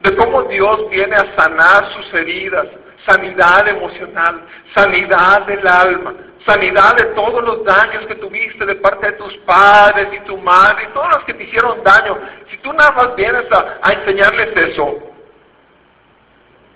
[0.00, 2.66] de cómo Dios viene a sanar sus heridas,
[3.06, 4.42] sanidad emocional,
[4.74, 6.14] sanidad del alma,
[6.46, 10.88] sanidad de todos los daños que tuviste de parte de tus padres y tu madre
[10.88, 12.18] y todos los que te hicieron daño.
[12.50, 14.98] Si tú nada más vienes a, a enseñarles eso,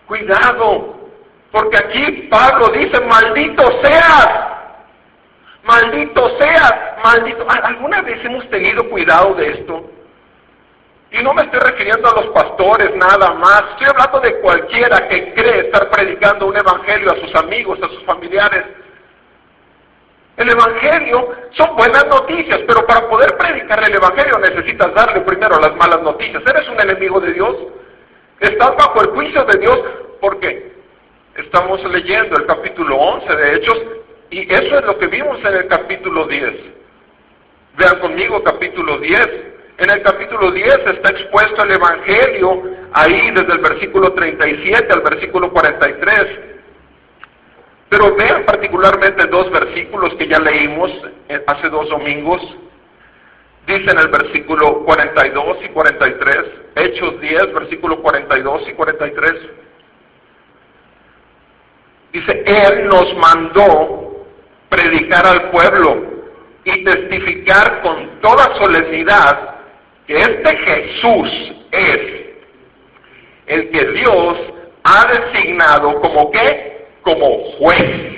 [0.07, 1.09] cuidado,
[1.51, 4.56] porque aquí Pablo dice, maldito seas
[5.67, 7.45] Maldito sea, maldito.
[7.49, 9.91] ¿Alguna vez hemos tenido cuidado de esto?
[11.11, 15.35] Y no me estoy refiriendo a los pastores nada más, estoy hablando de cualquiera que
[15.35, 18.65] cree estar predicando un evangelio a sus amigos, a sus familiares.
[20.37, 25.75] El evangelio son buenas noticias, pero para poder predicar el evangelio necesitas darle primero las
[25.77, 26.43] malas noticias.
[26.47, 27.57] ¿Eres un enemigo de Dios?
[28.41, 29.81] ¿Estás bajo el juicio de Dios?
[30.21, 30.77] ¿Por qué?
[31.37, 33.79] Estamos leyendo el capítulo 11 de Hechos
[34.31, 36.55] y eso es lo que vimos en el capítulo 10.
[37.79, 39.29] Vean conmigo capítulo 10.
[39.79, 42.63] En el capítulo 10 está expuesto el Evangelio,
[42.93, 46.17] ahí desde el versículo 37 al versículo 43.
[47.89, 50.91] Pero vean particularmente dos versículos que ya leímos
[51.47, 52.43] hace dos domingos.
[53.67, 56.37] Dice en el versículo 42 y 43,
[56.77, 59.33] Hechos 10, versículo 42 y 43.
[62.13, 64.06] Dice, Él nos mandó
[64.69, 66.03] predicar al pueblo
[66.65, 69.57] y testificar con toda solemnidad
[70.07, 72.01] que este Jesús es
[73.47, 74.37] el que Dios
[74.85, 76.87] ha designado como qué?
[77.03, 78.17] Como juez.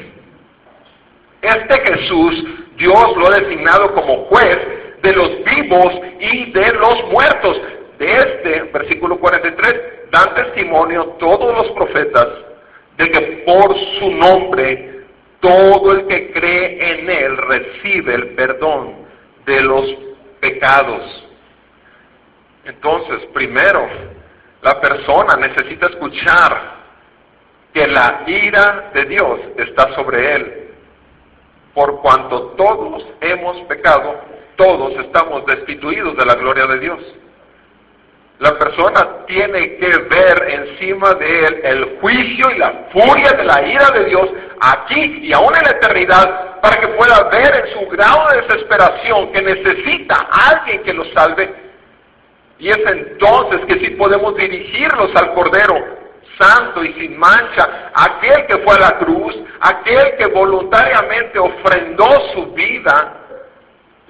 [1.42, 2.44] Este Jesús
[2.76, 4.58] Dios lo ha designado como juez
[5.02, 7.60] de los vivos y de los muertos.
[7.98, 9.74] De este versículo 43
[10.12, 12.26] dan testimonio todos los profetas
[12.96, 14.87] de que por su nombre
[15.40, 19.06] todo el que cree en Él recibe el perdón
[19.46, 19.86] de los
[20.40, 21.24] pecados.
[22.64, 23.88] Entonces, primero,
[24.62, 26.78] la persona necesita escuchar
[27.72, 30.70] que la ira de Dios está sobre él.
[31.74, 34.20] Por cuanto todos hemos pecado,
[34.56, 36.98] todos estamos destituidos de la gloria de Dios.
[38.38, 43.66] La persona tiene que ver encima de él el juicio y la furia de la
[43.66, 44.28] ira de Dios
[44.60, 49.32] aquí y aún en la eternidad para que pueda ver en su grado de desesperación
[49.32, 51.52] que necesita a alguien que lo salve.
[52.60, 55.98] Y es entonces que sí podemos dirigirlos al Cordero
[56.38, 62.46] santo y sin mancha, aquel que fue a la cruz, aquel que voluntariamente ofrendó su
[62.52, 63.17] vida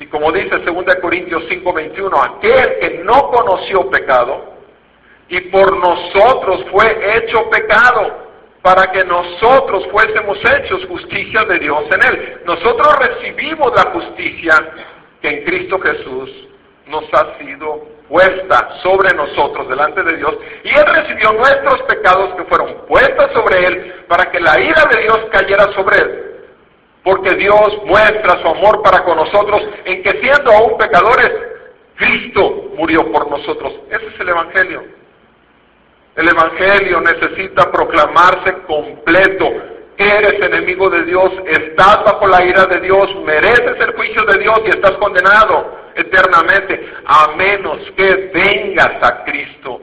[0.01, 4.55] y como dice 2 Corintios 5:21, aquel que no conoció pecado
[5.29, 8.29] y por nosotros fue hecho pecado
[8.63, 12.43] para que nosotros fuésemos hechos justicia de Dios en él.
[12.45, 14.55] Nosotros recibimos la justicia
[15.21, 16.31] que en Cristo Jesús
[16.87, 20.35] nos ha sido puesta sobre nosotros delante de Dios
[20.65, 25.03] y Él recibió nuestros pecados que fueron puestos sobre Él para que la ira de
[25.03, 26.28] Dios cayera sobre Él
[27.03, 31.31] porque Dios muestra su amor para con nosotros en que siendo aún pecadores,
[31.97, 33.73] Cristo murió por nosotros.
[33.91, 34.85] Ese es el Evangelio.
[36.17, 39.47] El Evangelio necesita proclamarse completo.
[39.97, 44.61] eres enemigo de Dios, estás bajo la ira de Dios, mereces el juicio de Dios
[44.65, 49.81] y estás condenado eternamente, a menos que vengas a Cristo.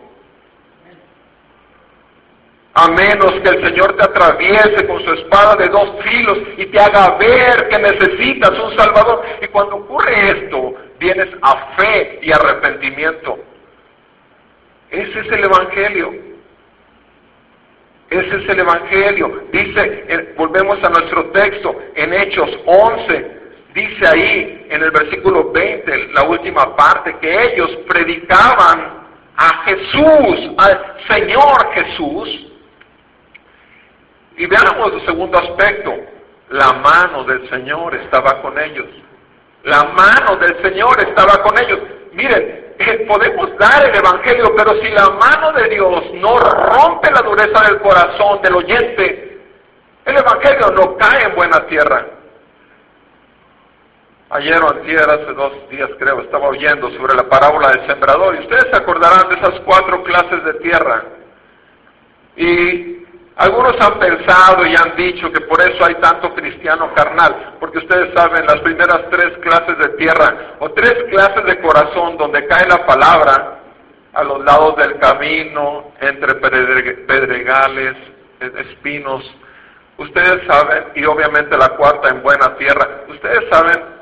[2.77, 6.77] A menos que el Señor te atraviese con su espada de dos filos y te
[6.77, 9.23] haga ver que necesitas un Salvador.
[9.41, 13.39] Y cuando ocurre esto, vienes a fe y arrepentimiento.
[14.89, 16.13] Ese es el Evangelio.
[18.09, 19.43] Ese es el Evangelio.
[19.53, 23.31] Dice, eh, volvemos a nuestro texto, en Hechos 11,
[23.73, 29.07] dice ahí en el versículo 20, la última parte, que ellos predicaban
[29.37, 32.51] a Jesús, al Señor Jesús.
[34.37, 35.93] Y veamos el segundo aspecto,
[36.49, 38.87] la mano del Señor estaba con ellos.
[39.63, 41.79] La mano del Señor estaba con ellos.
[42.13, 42.65] Miren,
[43.07, 47.79] podemos dar el Evangelio, pero si la mano de Dios no rompe la dureza del
[47.81, 49.39] corazón del oyente,
[50.05, 52.05] el Evangelio no cae en buena tierra.
[54.29, 58.39] Ayer o antier, hace dos días creo, estaba oyendo sobre la parábola del sembrador y
[58.39, 61.03] ustedes se acordarán de esas cuatro clases de tierra.
[62.35, 63.04] Y
[63.37, 68.13] algunos han pensado y han dicho que por eso hay tanto cristiano carnal, porque ustedes
[68.15, 72.85] saben, las primeras tres clases de tierra o tres clases de corazón donde cae la
[72.85, 73.59] palabra,
[74.13, 77.95] a los lados del camino, entre pedregales,
[78.39, 79.23] espinos,
[79.97, 83.94] ustedes saben, y obviamente la cuarta en buena tierra, ustedes saben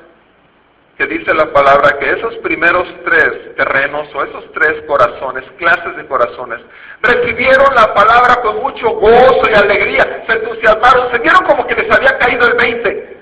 [1.08, 6.62] dice la palabra que esos primeros tres terrenos o esos tres corazones, clases de corazones,
[7.02, 11.92] recibieron la palabra con mucho gozo y alegría, se entusiasmaron, se vieron como que les
[11.92, 13.18] había caído el 20.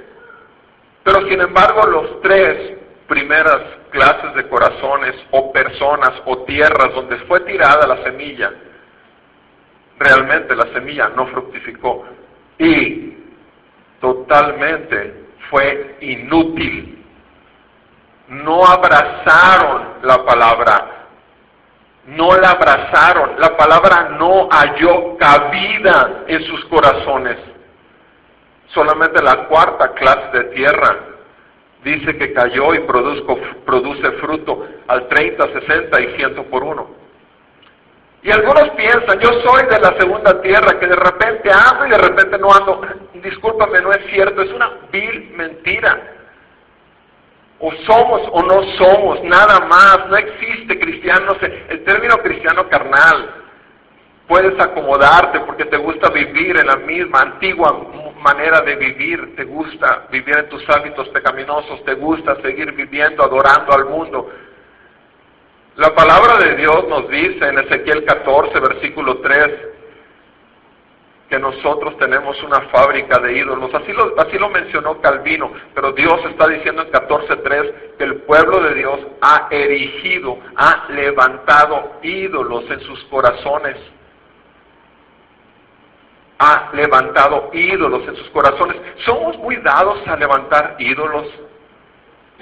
[1.03, 7.39] Pero sin embargo los tres primeras clases de corazones o personas o tierras donde fue
[7.41, 8.51] tirada la semilla,
[9.97, 12.05] realmente la semilla no fructificó
[12.57, 13.17] y
[13.99, 17.00] totalmente fue inútil
[18.31, 21.07] no abrazaron la palabra,
[22.07, 27.37] no la abrazaron, la palabra no halló cabida en sus corazones.
[28.67, 30.97] Solamente la cuarta clase de tierra
[31.83, 36.87] dice que cayó y produce fruto al 30, 60 y 100 por uno.
[38.23, 41.97] Y algunos piensan, yo soy de la segunda tierra, que de repente ando y de
[41.97, 42.81] repente no ando.
[43.15, 46.20] Discúlpame, no es cierto, es una vil mentira.
[47.61, 50.09] O somos o no somos, nada más.
[50.09, 51.35] No existe cristiano,
[51.69, 53.35] el término cristiano carnal.
[54.27, 57.85] Puedes acomodarte porque te gusta vivir en la misma antigua
[58.21, 63.73] manera de vivir, te gusta vivir en tus hábitos pecaminosos, te gusta seguir viviendo, adorando
[63.73, 64.29] al mundo.
[65.75, 69.70] La palabra de Dios nos dice en Ezequiel 14, versículo 3,
[71.31, 73.73] que nosotros tenemos una fábrica de ídolos.
[73.73, 78.59] Así lo, así lo mencionó Calvino, pero Dios está diciendo en 14.3 que el pueblo
[78.61, 83.77] de Dios ha erigido, ha levantado ídolos en sus corazones.
[86.37, 88.75] Ha levantado ídolos en sus corazones.
[89.05, 91.27] Somos muy dados a levantar ídolos.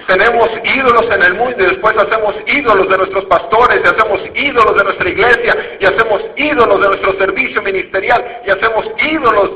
[0.08, 4.76] Tenemos ídolos en el mundo y después hacemos ídolos de nuestros pastores, y hacemos ídolos
[4.76, 9.52] de nuestra iglesia, y hacemos ídolos de nuestro servicio ministerial, y hacemos ídolos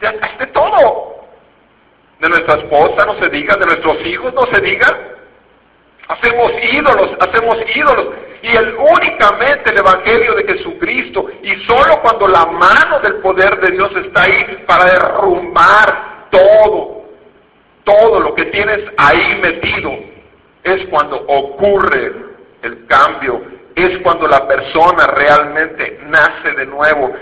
[0.00, 1.26] de, todo.
[2.20, 4.86] De nuestra esposa no se diga, de nuestros hijos no se diga.
[6.08, 8.08] Hacemos ídolos, hacemos ídolos.
[8.40, 13.72] Y el únicamente el Evangelio de Jesucristo, y solo cuando la mano del poder de
[13.72, 16.97] Dios está ahí para derrumbar todo,
[17.88, 19.90] todo lo que tienes ahí metido,
[20.62, 22.12] es cuando ocurre
[22.62, 23.40] el cambio,
[23.74, 27.14] es cuando la persona realmente nace de nuevo.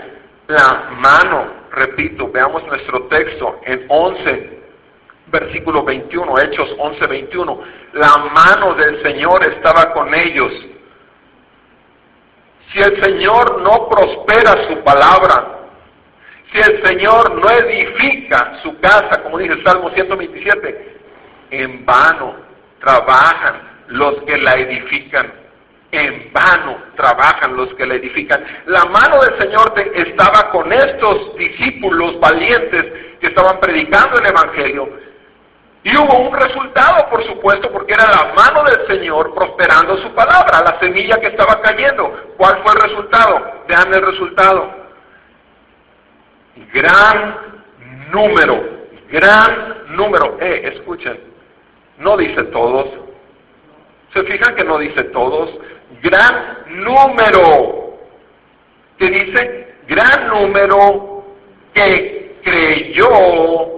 [0.47, 4.59] La mano, repito, veamos nuestro texto en 11,
[5.27, 7.61] versículo 21, Hechos 11, 21.
[7.93, 10.51] La mano del Señor estaba con ellos.
[12.73, 15.66] Si el Señor no prospera su palabra,
[16.57, 20.97] si el Señor no edifica su casa, como dice el Salmo 127,
[21.51, 22.35] en vano
[22.79, 25.31] trabajan los que la edifican.
[25.91, 28.43] En vano trabajan los que la edifican.
[28.65, 32.85] La mano del Señor estaba con estos discípulos valientes
[33.21, 34.89] que estaban predicando el Evangelio.
[35.83, 40.61] Y hubo un resultado, por supuesto, porque era la mano del Señor prosperando su palabra,
[40.61, 42.33] la semilla que estaba cayendo.
[42.35, 43.63] ¿Cuál fue el resultado?
[43.69, 44.76] Vean el resultado
[46.73, 47.37] gran
[48.11, 48.63] número,
[49.09, 50.37] gran número.
[50.39, 51.19] Eh, escuchen,
[51.99, 52.89] no dice todos.
[54.13, 55.49] ¿Se fijan que no dice todos?
[56.01, 57.97] Gran número.
[58.97, 61.23] Que dice gran número
[61.73, 63.77] que creyó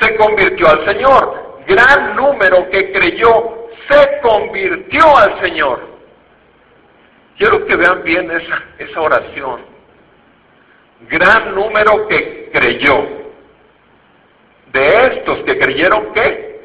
[0.00, 1.62] se convirtió al Señor.
[1.66, 5.92] Gran número que creyó se convirtió al Señor.
[7.38, 9.71] Quiero que vean bien esa, esa oración.
[11.08, 13.22] Gran número que creyó.
[14.72, 16.60] De estos que creyeron, ¿qué?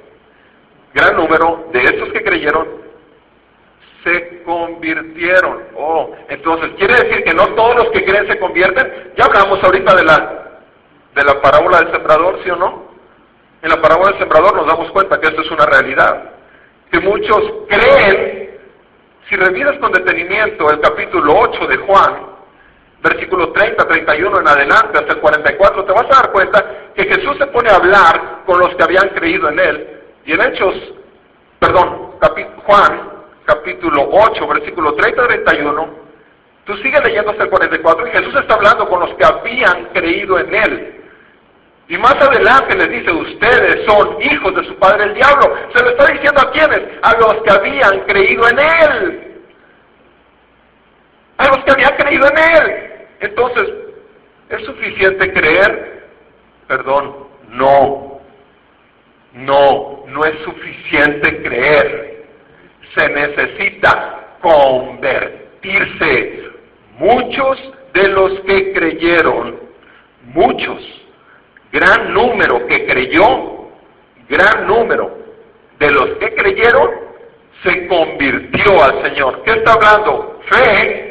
[0.94, 2.88] Gran número de estos que creyeron
[4.04, 5.64] se convirtieron.
[5.76, 9.14] Oh, entonces quiere decir que no todos los que creen se convierten.
[9.18, 10.48] Ya hablamos ahorita de la
[11.14, 12.92] de la parábola del sembrador, ¿sí o no?
[13.62, 16.32] En la parábola del sembrador nos damos cuenta que esto es una realidad.
[16.92, 18.60] Que muchos creen,
[19.28, 22.37] si revisas con detenimiento el capítulo 8 de Juan,
[23.02, 27.38] versículo 30, 31 en adelante, hasta el 44, te vas a dar cuenta que Jesús
[27.38, 30.02] se pone a hablar con los que habían creído en Él.
[30.26, 30.76] Y en Hechos,
[31.60, 32.12] perdón,
[32.66, 33.12] Juan,
[33.46, 35.90] capítulo 8, versículo 30, 31,
[36.66, 40.40] tú sigues leyendo hasta el 44 y Jesús está hablando con los que habían creído
[40.40, 40.94] en Él.
[41.90, 45.56] Y más adelante les dice, ustedes son hijos de su padre el diablo.
[45.74, 46.82] Se lo está diciendo a quienes?
[47.02, 49.27] A los que habían creído en él.
[51.38, 52.94] A los que habían creído en él.
[53.20, 53.70] Entonces,
[54.50, 56.08] ¿es suficiente creer?
[56.68, 58.22] Perdón, no.
[59.34, 62.26] No, no es suficiente creer.
[62.96, 66.48] Se necesita convertirse.
[66.98, 69.60] Muchos de los que creyeron,
[70.24, 70.82] muchos
[71.72, 73.70] gran número que creyó,
[74.30, 75.18] gran número
[75.80, 76.90] de los que creyeron,
[77.64, 79.44] se convirtió al Señor.
[79.44, 80.40] ¿Qué está hablando?
[80.50, 81.07] Fe,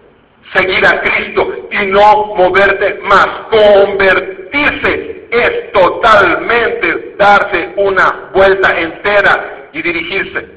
[0.55, 3.28] seguir a Cristo y no moverte más.
[3.51, 10.56] Convertirse es totalmente darse una vuelta entera y dirigirse.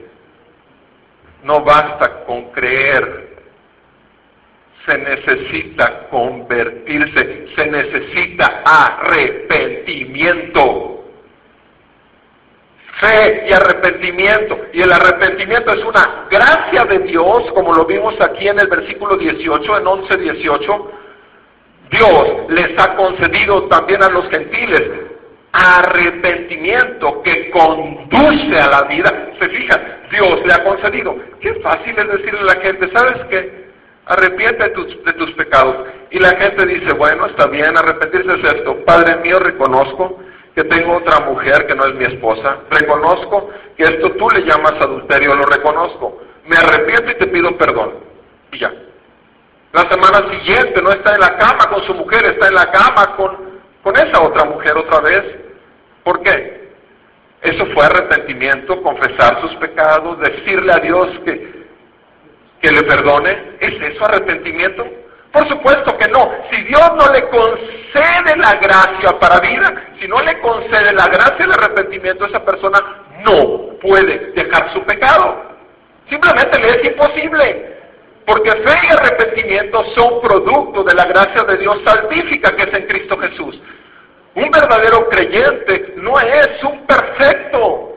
[1.43, 3.29] No basta con creer,
[4.85, 10.95] se necesita convertirse, se necesita arrepentimiento.
[12.99, 14.59] Fe y arrepentimiento.
[14.73, 19.15] Y el arrepentimiento es una gracia de Dios, como lo vimos aquí en el versículo
[19.15, 20.91] 18, en 11, 18.
[21.91, 25.09] Dios les ha concedido también a los gentiles
[25.51, 29.31] arrepentimiento que conduce a la vida.
[29.39, 29.81] Se fijan,
[30.11, 31.15] Dios le ha concedido.
[31.39, 33.69] Qué fácil es decirle a la gente, ¿sabes qué?
[34.05, 35.87] Arrepiente de tus, de tus pecados.
[36.11, 38.83] Y la gente dice, bueno, está bien, arrepentirse es esto.
[38.85, 40.19] Padre mío, reconozco
[40.55, 42.57] que tengo otra mujer que no es mi esposa.
[42.71, 46.21] Reconozco que esto tú le llamas adulterio, lo reconozco.
[46.45, 47.93] Me arrepiento y te pido perdón.
[48.51, 48.73] Y ya.
[49.71, 53.15] La semana siguiente no está en la cama con su mujer, está en la cama
[53.15, 53.49] con
[53.83, 55.23] con esa otra mujer otra vez.
[56.03, 56.58] ¿Por qué?
[57.41, 61.65] Eso fue arrepentimiento, confesar sus pecados, decirle a Dios que,
[62.61, 63.55] que le perdone.
[63.59, 64.85] ¿Es eso arrepentimiento?
[65.31, 66.31] Por supuesto que no.
[66.51, 71.45] Si Dios no le concede la gracia para vida, si no le concede la gracia
[71.45, 72.79] el arrepentimiento, esa persona
[73.25, 75.49] no puede dejar su pecado.
[76.09, 77.77] Simplemente le es imposible.
[78.25, 82.87] Porque fe y arrepentimiento son producto de la gracia de Dios salvífica que es en
[82.87, 83.59] Cristo Jesús.
[84.39, 87.93] Un verdadero creyente no es un perfecto.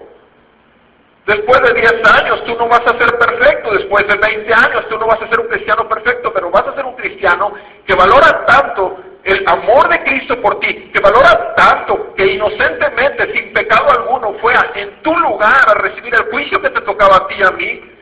[1.24, 4.98] Después de 10 años tú no vas a ser perfecto, después de 20 años tú
[4.98, 7.52] no vas a ser un cristiano perfecto, pero vas a ser un cristiano
[7.86, 13.52] que valora tanto el amor de Cristo por ti, que valora tanto que inocentemente, sin
[13.52, 17.36] pecado alguno, fue en tu lugar a recibir el juicio que te tocaba a ti
[17.38, 17.92] y a mí,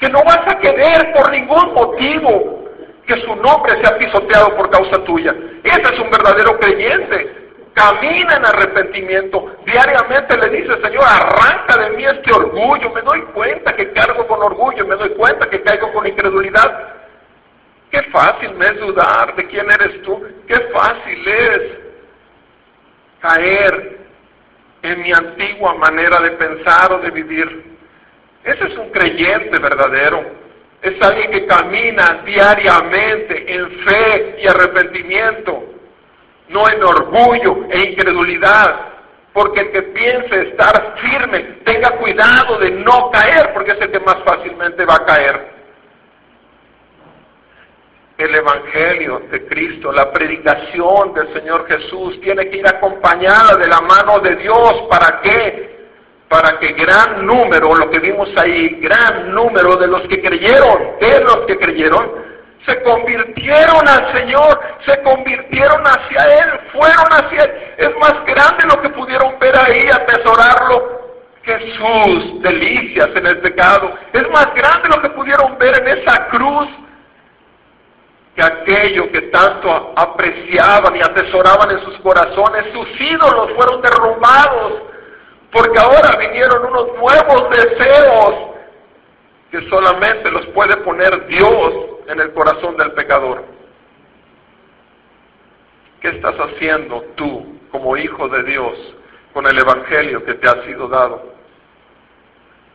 [0.00, 2.65] que no vas a querer por ningún motivo
[3.06, 5.34] que su nombre sea pisoteado por causa tuya.
[5.62, 7.46] Ese es un verdadero creyente.
[7.72, 9.56] Camina en arrepentimiento.
[9.64, 12.90] Diariamente le dice, Señor, arranca de mí este orgullo.
[12.90, 14.86] Me doy cuenta que cargo con orgullo.
[14.86, 16.94] Me doy cuenta que caigo con incredulidad.
[17.90, 20.26] Qué fácil me es dudar de quién eres tú.
[20.48, 21.62] Qué fácil es
[23.20, 23.98] caer
[24.82, 27.76] en mi antigua manera de pensar o de vivir.
[28.42, 30.45] Ese es un creyente verdadero.
[30.86, 35.64] Es alguien que camina diariamente en fe y arrepentimiento,
[36.48, 38.92] no en orgullo e incredulidad.
[39.32, 43.98] Porque el que piense estar firme, tenga cuidado de no caer, porque es el que
[43.98, 45.48] más fácilmente va a caer.
[48.16, 53.80] El Evangelio de Cristo, la predicación del Señor Jesús tiene que ir acompañada de la
[53.80, 54.84] mano de Dios.
[54.88, 55.75] ¿Para qué?
[56.28, 61.20] Para que gran número, lo que vimos ahí, gran número de los que creyeron, de
[61.20, 62.10] los que creyeron,
[62.66, 67.52] se convirtieron al Señor, se convirtieron hacia Él, fueron hacia Él.
[67.78, 70.96] Es más grande lo que pudieron ver ahí, atesorarlo,
[71.44, 73.94] que sus delicias en el pecado.
[74.12, 76.68] Es más grande lo que pudieron ver en esa cruz
[78.34, 84.82] que aquello que tanto apreciaban y atesoraban en sus corazones, sus ídolos fueron derrumbados,
[85.52, 88.34] porque ahora vinieron unos nuevos deseos
[89.50, 91.72] que solamente los puede poner Dios
[92.08, 93.44] en el corazón del pecador.
[96.00, 98.74] ¿Qué estás haciendo tú como hijo de Dios
[99.32, 101.36] con el Evangelio que te ha sido dado?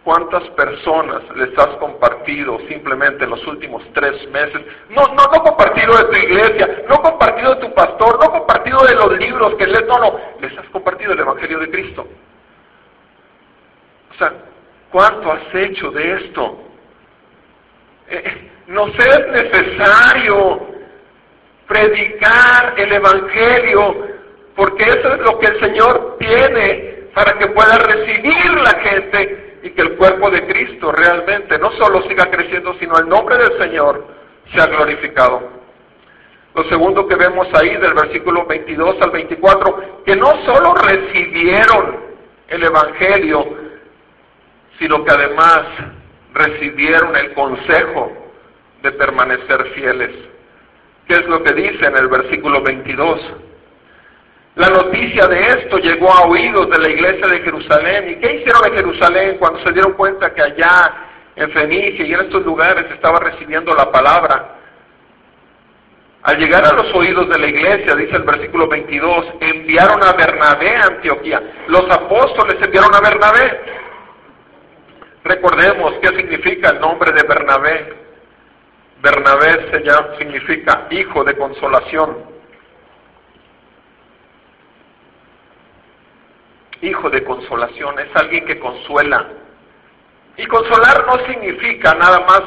[0.04, 4.60] ¿Cuántas personas les has compartido simplemente en los últimos tres meses?
[4.90, 8.96] No, no, no compartido de tu iglesia, no compartido de tu pastor, no compartido de
[8.96, 12.08] los libros que lees, no, no, les has compartido el Evangelio de Cristo.
[14.12, 14.34] O sea,
[14.92, 16.62] ¿cuánto has hecho de esto?
[18.10, 20.68] Eh, no es necesario
[21.68, 24.08] predicar el Evangelio,
[24.56, 29.70] porque eso es lo que el Señor tiene para que pueda recibir la gente y
[29.72, 34.06] que el cuerpo de Cristo realmente no solo siga creciendo, sino el nombre del Señor
[34.54, 35.62] sea glorificado.
[36.54, 42.12] Lo segundo que vemos ahí del versículo 22 al 24, que no solo recibieron
[42.50, 43.61] el Evangelio,
[44.82, 45.62] sino que además
[46.34, 48.12] recibieron el consejo
[48.82, 50.10] de permanecer fieles.
[51.08, 53.22] ¿Qué es lo que dice en el versículo 22?
[54.56, 58.10] La noticia de esto llegó a oídos de la iglesia de Jerusalén.
[58.10, 60.94] ¿Y qué hicieron en Jerusalén cuando se dieron cuenta que allá
[61.36, 64.56] en Fenicia y en estos lugares estaba recibiendo la palabra?
[66.24, 70.76] Al llegar a los oídos de la iglesia, dice el versículo 22, enviaron a Bernabé
[70.76, 71.42] a Antioquía.
[71.68, 73.81] Los apóstoles enviaron a Bernabé.
[75.32, 77.94] Recordemos qué significa el nombre de Bernabé.
[79.02, 82.30] Bernabé se llama, significa hijo de consolación.
[86.82, 89.28] hijo de consolación, es alguien que consuela.
[90.36, 92.42] Y consolar no significa nada más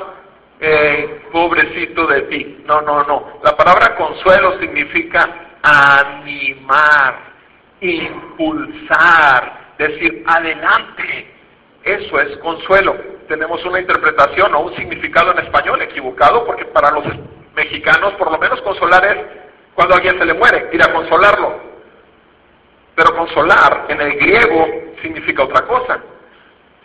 [0.61, 2.65] eh, pobrecito de ti.
[2.67, 3.39] No, no, no.
[3.45, 7.33] La palabra consuelo significa animar,
[7.81, 11.34] impulsar, decir adelante.
[11.85, 12.97] Eso es consuelo.
[13.29, 17.05] Tenemos una interpretación o un significado en español equivocado porque para los
[17.55, 19.19] mexicanos por lo menos consolar es
[19.75, 21.61] cuando alguien se le muere, ir a consolarlo.
[22.95, 24.67] Pero consolar en el griego
[25.03, 26.01] significa otra cosa.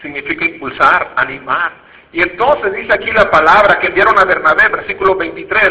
[0.01, 1.71] Significa impulsar, animar.
[2.11, 5.69] Y entonces dice aquí la palabra que enviaron a Bernabé, versículo 23,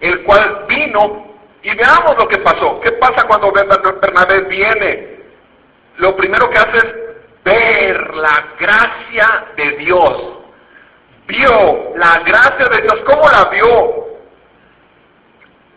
[0.00, 2.80] el cual vino y veamos lo que pasó.
[2.80, 5.18] ¿Qué pasa cuando Bernabé viene?
[5.96, 7.07] Lo primero que hace es
[7.48, 10.22] ver la gracia de Dios.
[11.26, 13.00] Vio la gracia de Dios.
[13.06, 14.08] ¿Cómo la vio?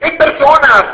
[0.02, 0.86] Hay personas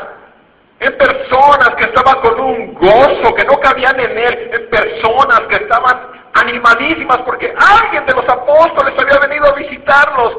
[0.80, 5.56] en personas que estaban con un gozo que no cabían en él, en personas que
[5.56, 10.36] estaban animadísimas porque alguien de los apóstoles había venido a visitarlos.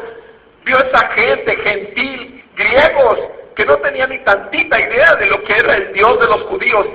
[0.64, 3.20] Vio esa gente gentil, griegos,
[3.56, 6.88] que no tenían ni tantita idea de lo que era el Dios de los judíos.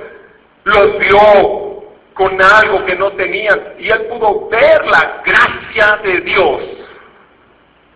[0.63, 1.74] Los vio
[2.15, 6.61] con algo que no tenían y él pudo ver la gracia de Dios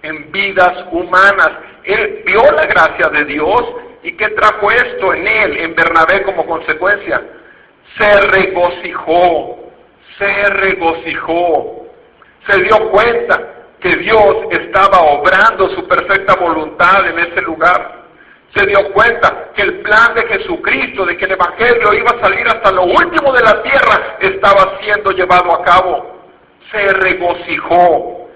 [0.04, 1.50] en vidas humanas.
[1.84, 3.64] Él vio la gracia de Dios
[4.04, 7.22] ¿Y qué trajo esto en él, en Bernabé como consecuencia?
[7.98, 9.72] Se regocijó,
[10.18, 11.88] se regocijó,
[12.48, 13.42] se dio cuenta
[13.82, 17.99] que Dios estaba obrando su perfecta voluntad en ese lugar.
[18.56, 22.48] Se dio cuenta que el plan de Jesucristo, de que el Evangelio iba a salir
[22.48, 26.20] hasta lo último de la tierra, estaba siendo llevado a cabo.
[26.72, 28.30] Se regocijó.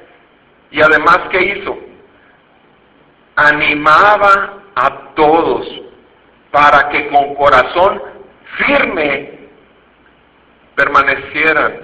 [0.69, 1.77] Y además, ¿qué hizo?
[3.35, 5.67] Animaba a todos
[6.51, 8.01] para que con corazón
[8.57, 9.39] firme
[10.75, 11.79] permanecieran,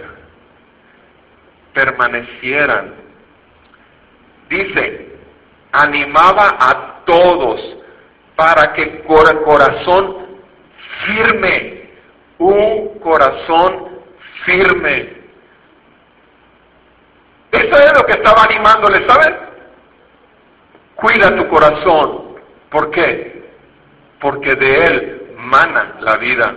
[1.73, 2.93] permanecieran.
[4.49, 5.17] Dice,
[5.71, 7.78] animaba a todos
[8.39, 10.15] para que con corazón
[11.05, 11.89] firme,
[12.37, 13.99] un corazón
[14.45, 15.09] firme.
[17.51, 19.35] Eso es lo que estaba animándole, ¿saben?
[20.95, 22.29] Cuida tu corazón,
[22.71, 23.49] ¿Por qué?
[24.21, 26.55] Porque de él mana la vida.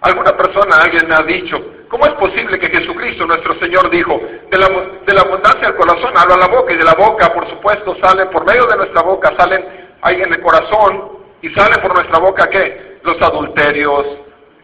[0.00, 4.18] Alguna persona, alguien me ha dicho, ¿cómo es posible que Jesucristo, nuestro Señor, dijo,
[4.50, 4.68] de la,
[5.04, 8.30] de la abundancia del corazón habla la boca y de la boca, por supuesto, salen,
[8.30, 12.48] por medio de nuestra boca, salen ahí en el corazón y salen por nuestra boca
[12.48, 12.98] qué?
[13.02, 14.06] Los adulterios,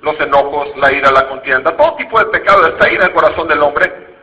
[0.02, 3.48] los enojos, la ira, la contienda, todo tipo de pecado está ahí en el corazón
[3.48, 4.14] del hombre.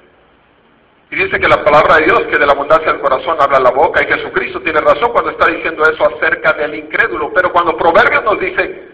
[1.10, 3.72] Y dice que la palabra de Dios, que de la abundancia del corazón habla la
[3.72, 7.34] boca, y Jesucristo tiene razón cuando está diciendo eso acerca del incrédulo.
[7.34, 8.92] Pero cuando Proverbios nos dice,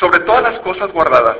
[0.00, 1.36] sobre todas las cosas guardadas,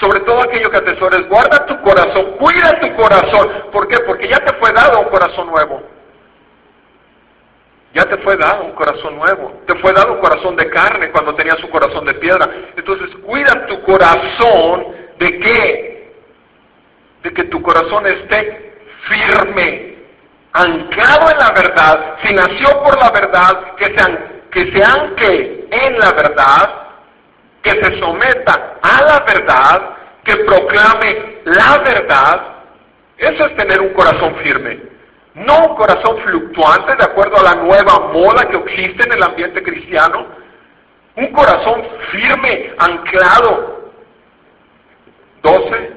[0.00, 3.64] sobre todo aquello que atesores, guarda tu corazón, cuida tu corazón.
[3.70, 3.98] ¿Por qué?
[4.06, 5.82] Porque ya te fue dado un corazón nuevo.
[7.92, 9.62] Ya te fue dado un corazón nuevo.
[9.66, 12.48] Te fue dado un corazón de carne cuando tenías un corazón de piedra.
[12.76, 14.86] Entonces, cuida tu corazón
[15.18, 16.14] de qué?
[17.22, 18.74] De que tu corazón esté
[19.08, 19.96] firme,
[20.52, 24.18] anclado en la verdad, si nació por la verdad, que se,
[24.50, 26.88] que se ancle en la verdad,
[27.62, 32.42] que se someta a la verdad, que proclame la verdad.
[33.18, 34.89] Eso es tener un corazón firme.
[35.34, 39.62] No un corazón fluctuante de acuerdo a la nueva moda que existe en el ambiente
[39.62, 40.26] cristiano.
[41.16, 43.90] Un corazón firme, anclado.
[45.42, 45.92] 12,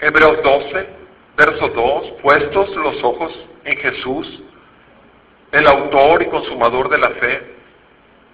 [0.00, 0.88] Hebreos 12,
[1.36, 3.32] verso 2, puestos los ojos
[3.64, 4.42] en Jesús,
[5.52, 7.54] el autor y consumador de la fe,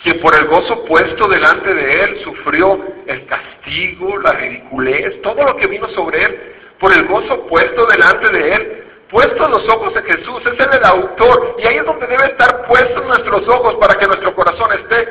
[0.02, 5.56] quien por el gozo puesto delante de él sufrió el castigo, la ridiculez, todo lo
[5.56, 10.04] que vino sobre él, por el gozo puesto delante de él, puestos los ojos en
[10.04, 13.98] Jesús, es él el autor, y ahí es donde debe estar puestos nuestros ojos para
[13.98, 15.08] que nuestro corazón esté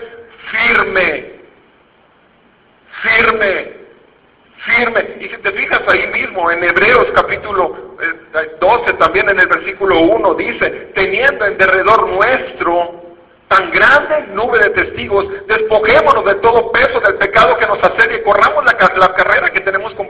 [0.52, 1.34] firme,
[3.04, 3.74] firme,
[4.66, 5.18] firme.
[5.20, 7.76] Y si te fijas ahí mismo, en Hebreos capítulo
[8.60, 13.10] 12, eh, también en el versículo 1, dice, teniendo en derredor nuestro
[13.50, 18.22] tan grande nube de testigos, despojémonos de todo peso del pecado que nos asedia y
[18.22, 20.08] corramos la, carrera que tenemos con,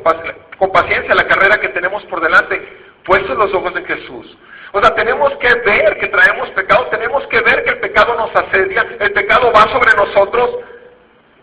[0.57, 2.61] con, paciencia, la carrera que tenemos por delante,
[3.09, 4.37] puestos los ojos en Jesús.
[4.71, 8.29] O sea, tenemos que ver que traemos pecado, tenemos que ver que el pecado nos
[8.35, 10.57] asedia, el pecado va sobre nosotros,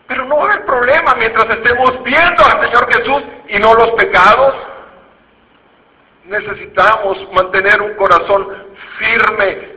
[0.07, 3.91] pero no va a haber problema mientras estemos viendo al Señor Jesús y no los
[3.91, 4.55] pecados.
[6.23, 8.47] Necesitamos mantener un corazón
[8.97, 9.75] firme,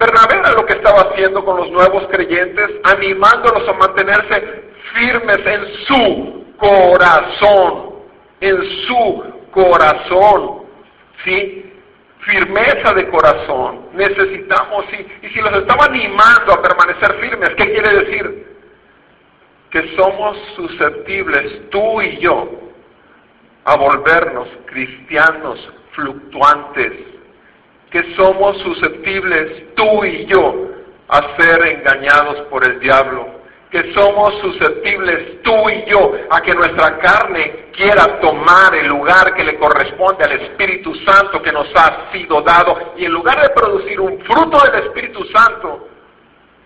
[0.00, 4.64] Bernabé era lo que estaba haciendo con los nuevos creyentes, animándolos a mantenerse
[4.94, 7.94] firmes en su corazón,
[8.40, 10.57] en su corazón,
[11.24, 11.72] ¿sí?
[12.20, 13.88] Firmeza de corazón.
[13.94, 15.06] Necesitamos, sí.
[15.22, 18.58] Y si los estaba animando a permanecer firmes, ¿qué quiere decir?
[19.70, 22.50] Que somos susceptibles, tú y yo,
[23.64, 26.92] a volvernos cristianos fluctuantes,
[27.90, 30.68] que somos susceptibles, tú y yo,
[31.08, 33.37] a ser engañados por el diablo,
[33.70, 39.44] que somos susceptibles, tú y yo, a que nuestra carne quiera tomar el lugar que
[39.44, 44.00] le corresponde al Espíritu Santo que nos ha sido dado, y en lugar de producir
[44.00, 45.88] un fruto del Espíritu Santo,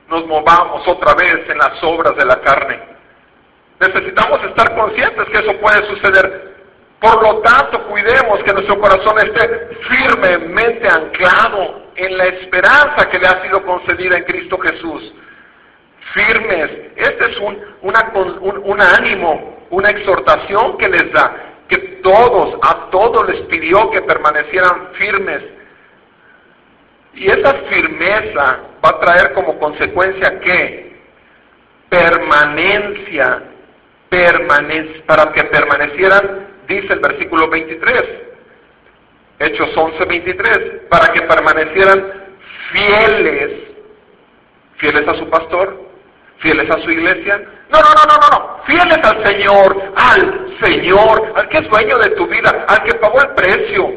[0.09, 2.81] nos movamos otra vez en las obras de la carne.
[3.81, 6.53] Necesitamos estar conscientes que eso puede suceder
[7.03, 13.27] por lo tanto, cuidemos que nuestro corazón esté firmemente anclado en la esperanza que le
[13.27, 15.13] ha sido concedida en Cristo Jesús.
[16.15, 16.71] Firmes.
[16.97, 21.35] Este es un, un, ánimo, una exhortación que les da,
[21.69, 25.43] que todos, a todos les pidió que permanecieran firmes.
[27.15, 30.97] Y esa firmeza va a traer como consecuencia que
[31.89, 33.43] permanencia,
[34.09, 38.03] permanece, para que permanecieran dice el versículo 23,
[39.39, 42.13] Hechos 11, 23, para que permanecieran
[42.73, 43.51] fieles,
[44.77, 45.92] fieles a su pastor,
[46.43, 47.41] fieles a su iglesia.
[47.71, 51.99] No, no, no, no, no, no, fieles al Señor, al Señor, al que es dueño
[51.99, 53.91] de tu vida, al que pagó el precio.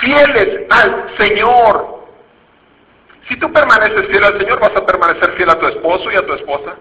[0.00, 2.00] Fieles al Señor.
[3.28, 6.26] Si tú permaneces fiel al Señor, vas a permanecer fiel a tu esposo y a
[6.26, 6.74] tu esposa.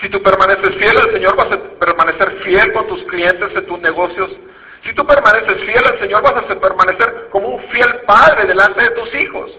[0.00, 3.78] Si tú permaneces fiel al Señor, vas a permanecer fiel con tus clientes en tus
[3.80, 4.30] negocios.
[4.82, 8.90] Si tú permaneces fiel al Señor, vas a permanecer como un fiel padre delante de
[8.90, 9.50] tus hijos.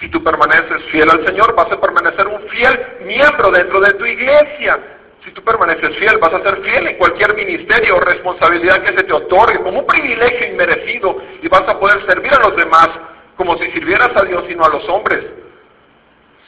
[0.00, 4.06] Si tú permaneces fiel al Señor, vas a permanecer un fiel miembro dentro de tu
[4.06, 4.78] iglesia.
[5.24, 9.04] Si tú permaneces fiel, vas a ser fiel en cualquier ministerio o responsabilidad que se
[9.04, 12.88] te otorgue como un privilegio inmerecido y vas a poder servir a los demás
[13.36, 15.24] como si sirvieras a Dios y no a los hombres.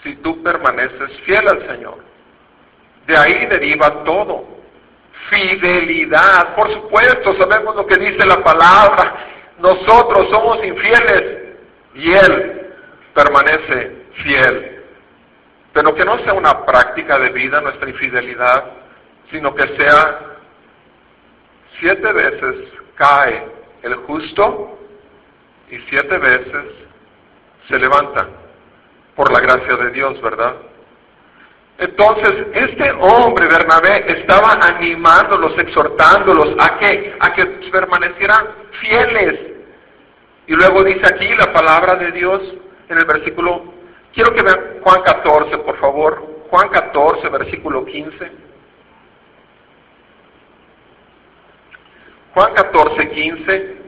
[0.05, 1.99] Si tú permaneces fiel al Señor.
[3.07, 4.45] De ahí deriva todo.
[5.29, 9.15] Fidelidad, por supuesto, sabemos lo que dice la palabra.
[9.59, 11.39] Nosotros somos infieles
[11.95, 12.60] y Él
[13.15, 14.85] permanece fiel.
[15.73, 18.65] Pero que no sea una práctica de vida nuestra infidelidad,
[19.31, 20.21] sino que sea
[21.79, 22.57] siete veces
[22.97, 23.47] cae
[23.83, 24.79] el justo
[25.71, 26.65] y siete veces
[27.69, 28.29] se levanta
[29.15, 30.57] por la gracia de Dios, ¿verdad?
[31.79, 38.49] Entonces, este hombre, Bernabé, estaba animándolos, exhortándolos a que, a que permanecieran
[38.81, 39.41] fieles.
[40.47, 42.43] Y luego dice aquí la palabra de Dios
[42.91, 43.73] en el versículo,
[44.13, 48.33] quiero que vean Juan 14, por favor, Juan 14, versículo 15.
[52.35, 53.81] Juan 14, 15.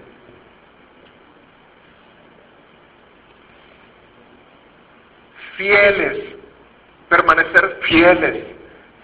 [5.57, 6.33] Fieles
[7.13, 8.45] permanecer fieles,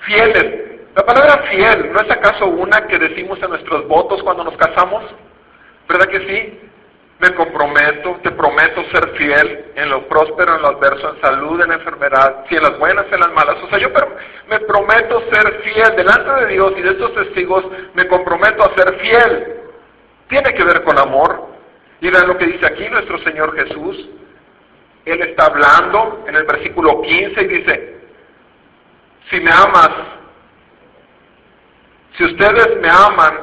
[0.00, 0.80] fieles.
[0.96, 5.04] La palabra fiel, ¿no es acaso una que decimos en nuestros votos cuando nos casamos?
[5.86, 6.67] ¿Verdad que sí?
[7.20, 11.72] Me comprometo, te prometo ser fiel en lo próspero, en lo adverso, en salud, en
[11.72, 13.56] enfermedad, si en las buenas, en las malas.
[13.64, 13.88] O sea, yo
[14.48, 17.64] me prometo ser fiel delante de Dios y de estos testigos,
[17.94, 19.54] me comprometo a ser fiel.
[20.28, 21.48] Tiene que ver con amor.
[22.00, 24.08] Y vean lo que dice aquí nuestro Señor Jesús.
[25.04, 28.00] Él está hablando en el versículo 15 y dice,
[29.30, 29.90] si me amas,
[32.16, 33.40] si ustedes me aman,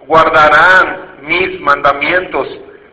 [0.00, 2.48] guardarán mis mandamientos.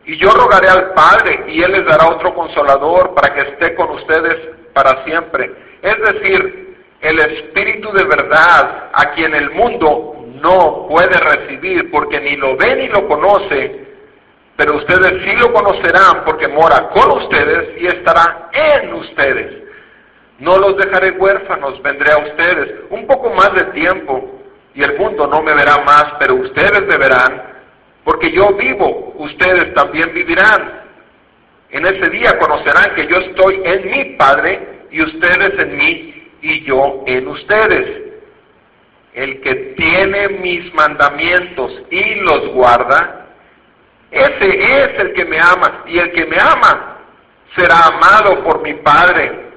[0.06, 3.92] Y yo rogaré al Padre y Él les dará otro consolador para que esté con
[3.92, 4.38] ustedes
[4.74, 5.52] para siempre.
[5.82, 12.36] Es decir, el Espíritu de verdad a quien el mundo no puede recibir porque ni
[12.36, 13.88] lo ve ni lo conoce,
[14.56, 19.64] pero ustedes sí lo conocerán porque mora con ustedes y estará en ustedes.
[20.40, 24.40] No los dejaré huérfanos, vendré a ustedes un poco más de tiempo
[24.74, 27.49] y el mundo no me verá más, pero ustedes me verán,
[28.04, 30.82] porque yo vivo, ustedes también vivirán.
[31.70, 36.64] En ese día conocerán que yo estoy en mi Padre y ustedes en mí y
[36.64, 38.14] yo en ustedes.
[39.14, 43.28] El que tiene mis mandamientos y los guarda,
[44.12, 46.98] ese es el que me ama y el que me ama
[47.56, 49.50] será amado por mi Padre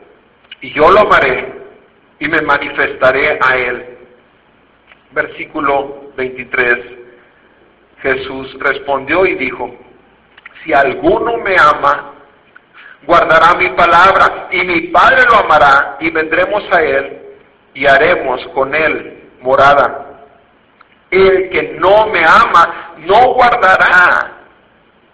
[0.60, 1.52] y yo lo amaré
[2.18, 3.86] y me manifestaré a él.
[5.12, 7.01] Versículo 23.
[8.02, 9.74] Jesús respondió y dijo,
[10.64, 12.14] si alguno me ama,
[13.04, 17.22] guardará mi palabra y mi Padre lo amará y vendremos a él
[17.74, 20.08] y haremos con él morada.
[21.10, 24.38] El que no me ama no guardará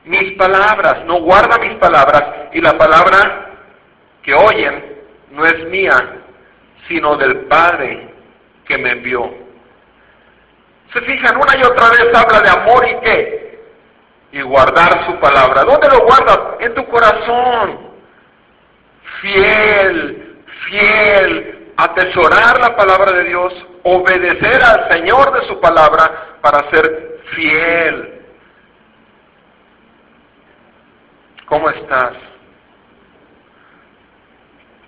[0.04, 3.50] mis palabras, no guarda mis palabras y la palabra
[4.22, 4.96] que oyen
[5.30, 6.22] no es mía,
[6.88, 8.08] sino del Padre
[8.66, 9.47] que me envió.
[10.92, 13.60] Se fijan, una y otra vez habla de amor y qué?
[14.32, 15.64] Y guardar su palabra.
[15.64, 16.38] ¿Dónde lo guardas?
[16.60, 17.88] En tu corazón.
[19.20, 27.20] Fiel, fiel, atesorar la palabra de Dios, obedecer al Señor de su palabra para ser
[27.34, 28.22] fiel.
[31.46, 32.12] ¿Cómo estás?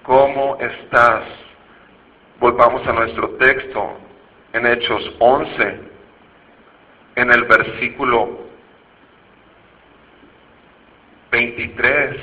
[0.03, 1.23] ¿Cómo estás?
[2.39, 3.99] Volvamos a nuestro texto
[4.53, 5.90] en Hechos 11,
[7.21, 8.39] en el versículo
[11.31, 12.17] 23.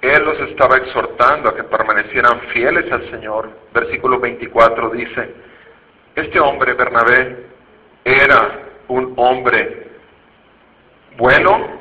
[0.00, 3.50] Él los estaba exhortando a que permanecieran fieles al Señor.
[3.74, 5.34] Versículo 24 dice,
[6.14, 7.46] este hombre, Bernabé,
[8.04, 9.88] era un hombre
[11.16, 11.80] bueno,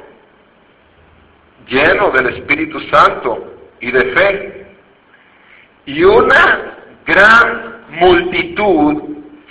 [1.68, 4.68] lleno del Espíritu Santo y de fe.
[5.86, 9.04] Y una gran multitud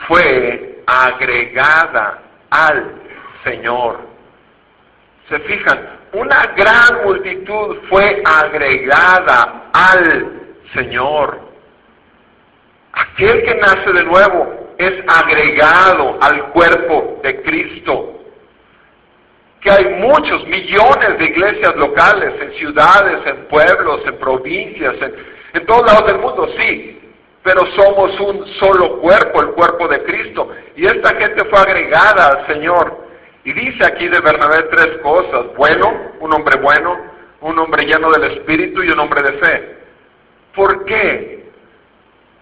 [0.06, 2.92] fue agregada al
[3.44, 4.00] Señor.
[5.28, 10.32] Se fijan, una gran multitud fue agregada al
[10.74, 11.40] Señor.
[12.92, 18.16] Aquel que nace de nuevo es agregado al cuerpo de Cristo
[19.66, 24.94] que hay muchos, millones de iglesias locales, en ciudades, en pueblos, en provincias,
[25.54, 26.95] en, todos lados del mundo, sí,
[27.46, 30.50] pero somos un solo cuerpo, el cuerpo de Cristo.
[30.74, 33.06] Y esta gente fue agregada al Señor.
[33.44, 35.54] Y dice aquí de Bernabé tres cosas.
[35.56, 36.98] Bueno, un hombre bueno,
[37.42, 39.76] un hombre lleno del Espíritu y un hombre de fe.
[40.56, 41.46] ¿Por qué?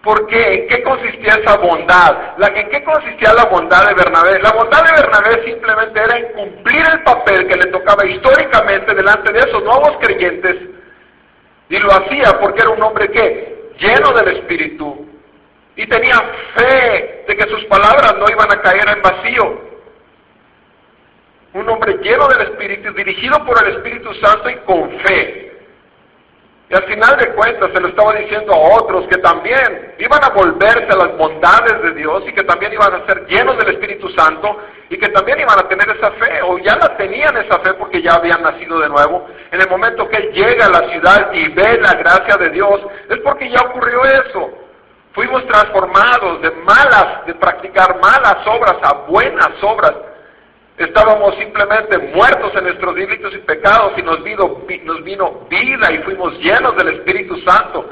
[0.01, 0.53] ¿Por qué?
[0.55, 2.33] ¿En qué consistía esa bondad?
[2.41, 4.39] ¿En qué consistía la bondad de Bernabé?
[4.41, 9.31] La bondad de Bernabé simplemente era en cumplir el papel que le tocaba históricamente delante
[9.31, 10.55] de esos nuevos creyentes.
[11.69, 15.07] Y lo hacía porque era un hombre que, lleno del Espíritu,
[15.75, 16.15] y tenía
[16.55, 19.61] fe de que sus palabras no iban a caer en vacío.
[21.53, 25.44] Un hombre lleno del Espíritu, dirigido por el Espíritu Santo y con fe.
[26.75, 30.91] Al final de cuentas se lo estaba diciendo a otros que también iban a volverse
[30.91, 34.57] a las bondades de Dios y que también iban a ser llenos del Espíritu Santo
[34.89, 38.01] y que también iban a tener esa fe, o ya la tenían esa fe porque
[38.01, 39.25] ya habían nacido de nuevo.
[39.53, 42.81] En el momento que él llega a la ciudad y ve la gracia de Dios,
[43.09, 44.49] es porque ya ocurrió eso.
[45.13, 49.93] Fuimos transformados de malas, de practicar malas obras a buenas obras.
[50.77, 55.99] Estábamos simplemente muertos en nuestros delitos y pecados y nos vino, nos vino vida y
[55.99, 57.89] fuimos llenos del Espíritu Santo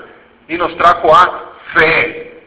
[0.49, 2.43] y nos trajo a fe.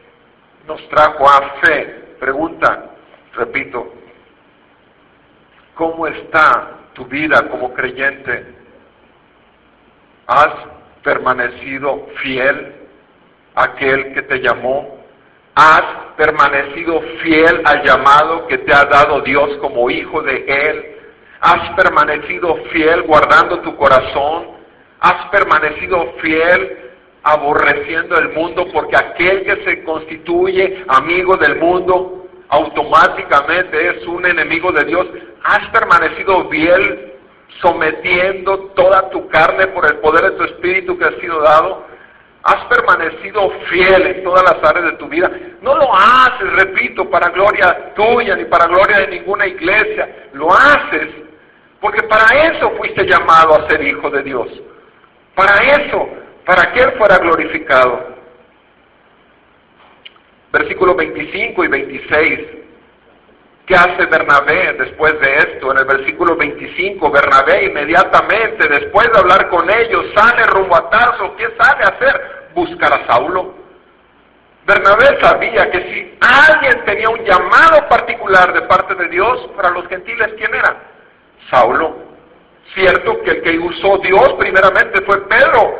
[0.66, 2.16] Nos trajo a fe.
[2.20, 2.90] Pregunta,
[3.34, 3.94] repito,
[5.74, 8.54] ¿cómo está tu vida como creyente?
[10.26, 10.52] ¿Has
[11.02, 12.74] permanecido fiel
[13.54, 14.95] a aquel que te llamó?
[15.56, 20.96] ¿Has permanecido fiel al llamado que te ha dado Dios como hijo de Él?
[21.40, 24.48] ¿Has permanecido fiel guardando tu corazón?
[25.00, 26.92] ¿Has permanecido fiel
[27.22, 28.66] aborreciendo el mundo?
[28.70, 35.06] Porque aquel que se constituye amigo del mundo automáticamente es un enemigo de Dios.
[35.42, 37.14] ¿Has permanecido fiel
[37.62, 41.95] sometiendo toda tu carne por el poder de tu espíritu que ha sido dado?
[42.46, 45.30] Has permanecido fiel en todas las áreas de tu vida.
[45.62, 50.28] No lo haces, repito, para gloria tuya ni para gloria de ninguna iglesia.
[50.32, 51.26] Lo haces
[51.80, 54.48] porque para eso fuiste llamado a ser hijo de Dios.
[55.34, 56.08] Para eso,
[56.44, 58.16] para que Él fuera glorificado.
[60.52, 62.40] Versículos 25 y 26.
[63.66, 65.72] ¿Qué hace Bernabé después de esto?
[65.72, 71.34] En el versículo 25, Bernabé inmediatamente, después de hablar con ellos, sale rumbo a Tarso.
[71.36, 72.35] ¿Qué sabe hacer?
[72.56, 73.54] Buscar a Saulo.
[74.66, 79.86] Bernabé sabía que si alguien tenía un llamado particular de parte de Dios para los
[79.86, 80.76] gentiles, ¿quién era?
[81.50, 81.94] Saulo.
[82.74, 85.78] Cierto que el que usó Dios primeramente fue Pedro,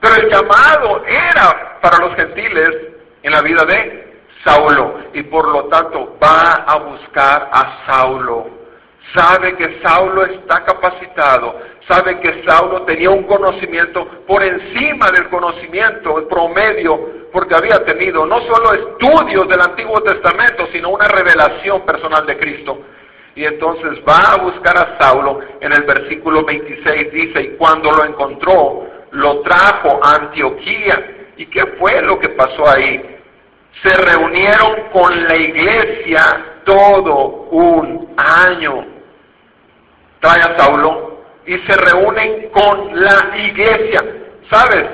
[0.00, 2.70] pero el llamado era para los gentiles
[3.22, 8.61] en la vida de Saulo y por lo tanto va a buscar a Saulo
[9.14, 16.18] sabe que Saulo está capacitado, sabe que Saulo tenía un conocimiento por encima del conocimiento
[16.18, 22.26] el promedio, porque había tenido no solo estudios del Antiguo Testamento, sino una revelación personal
[22.26, 22.78] de Cristo.
[23.34, 28.04] Y entonces va a buscar a Saulo, en el versículo 26 dice, y cuando lo
[28.04, 31.30] encontró, lo trajo a Antioquía.
[31.36, 33.18] ¿Y qué fue lo que pasó ahí?
[33.82, 38.84] Se reunieron con la iglesia todo un año
[40.20, 44.00] trae a Saulo y se reúnen con la iglesia.
[44.50, 44.84] ¿Sabes?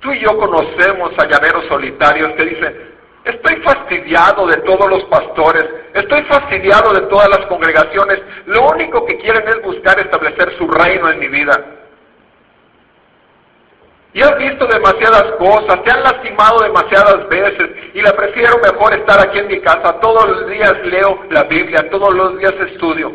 [0.00, 5.64] Tú y yo conocemos a llaneros solitarios que dicen, estoy fastidiado de todos los pastores,
[5.94, 11.10] estoy fastidiado de todas las congregaciones, lo único que quieren es buscar establecer su reino
[11.10, 11.64] en mi vida.
[14.16, 19.20] Y has visto demasiadas cosas, te han lastimado demasiadas veces y la prefiero mejor estar
[19.20, 20.00] aquí en mi casa.
[20.00, 23.12] Todos los días leo la Biblia, todos los días estudio.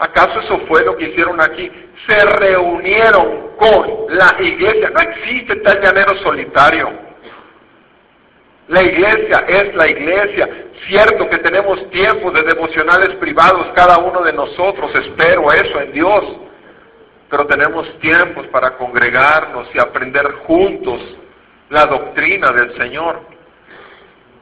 [0.00, 1.70] ¿Acaso eso fue lo que hicieron aquí?
[2.04, 4.90] Se reunieron con la iglesia.
[4.90, 6.90] No existe tal llanero solitario.
[8.66, 10.48] La iglesia es la iglesia.
[10.88, 16.24] Cierto que tenemos tiempos de devocionales privados cada uno de nosotros, espero eso en Dios.
[17.32, 21.00] Pero tenemos tiempos para congregarnos y aprender juntos
[21.70, 23.22] la doctrina del Señor.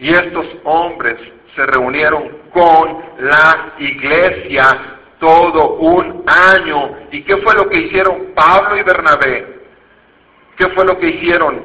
[0.00, 1.16] Y estos hombres
[1.54, 4.64] se reunieron con la iglesia
[5.20, 6.96] todo un año.
[7.12, 9.60] ¿Y qué fue lo que hicieron Pablo y Bernabé?
[10.56, 11.62] ¿Qué fue lo que hicieron?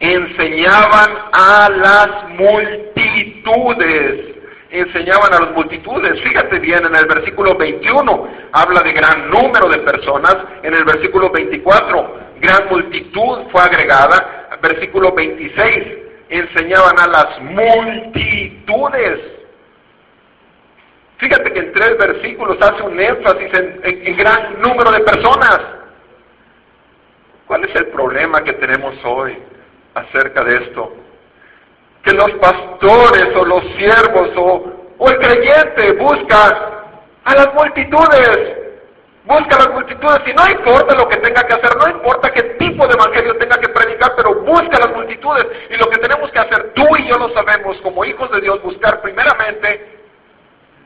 [0.00, 4.29] Enseñaban a las multitudes.
[4.70, 6.20] Enseñaban a las multitudes.
[6.22, 10.36] Fíjate bien, en el versículo 21 habla de gran número de personas.
[10.62, 14.58] En el versículo 24, gran multitud fue agregada.
[14.62, 15.86] Versículo 26,
[16.28, 19.20] enseñaban a las multitudes.
[21.20, 25.60] Fíjate que en tres versículos hace un énfasis en, gran número de personas.
[27.46, 29.36] ¿Cuál es el problema que tenemos hoy
[29.94, 30.94] acerca de esto?
[32.02, 36.82] Que los pastores o los siervos o, el creyente busca
[37.24, 38.56] a las multitudes,
[39.24, 40.20] busca a las multitudes.
[40.26, 43.58] Y no importa lo que tenga que hacer, no importa qué tipo de evangelio tenga
[43.58, 45.46] que predicar, pero busca a las multitudes.
[45.70, 48.62] Y lo que tenemos que hacer, tú y yo lo sabemos como hijos de Dios,
[48.62, 50.00] buscar primeramente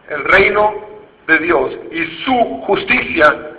[0.09, 0.95] el reino
[1.27, 3.54] de Dios y su justicia,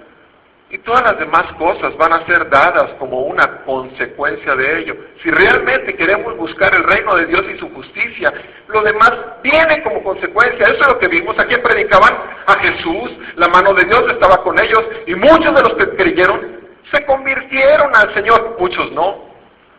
[0.75, 4.97] y todas las demás cosas van a ser dadas como una consecuencia de ello.
[5.23, 8.33] Si realmente queremos buscar el reino de Dios y su justicia,
[8.67, 10.65] lo demás viene como consecuencia.
[10.65, 11.39] Eso es lo que vimos.
[11.39, 12.13] Aquí predicaban
[12.45, 16.59] a Jesús, la mano de Dios estaba con ellos, y muchos de los que creyeron
[16.91, 19.29] se convirtieron al Señor, muchos no,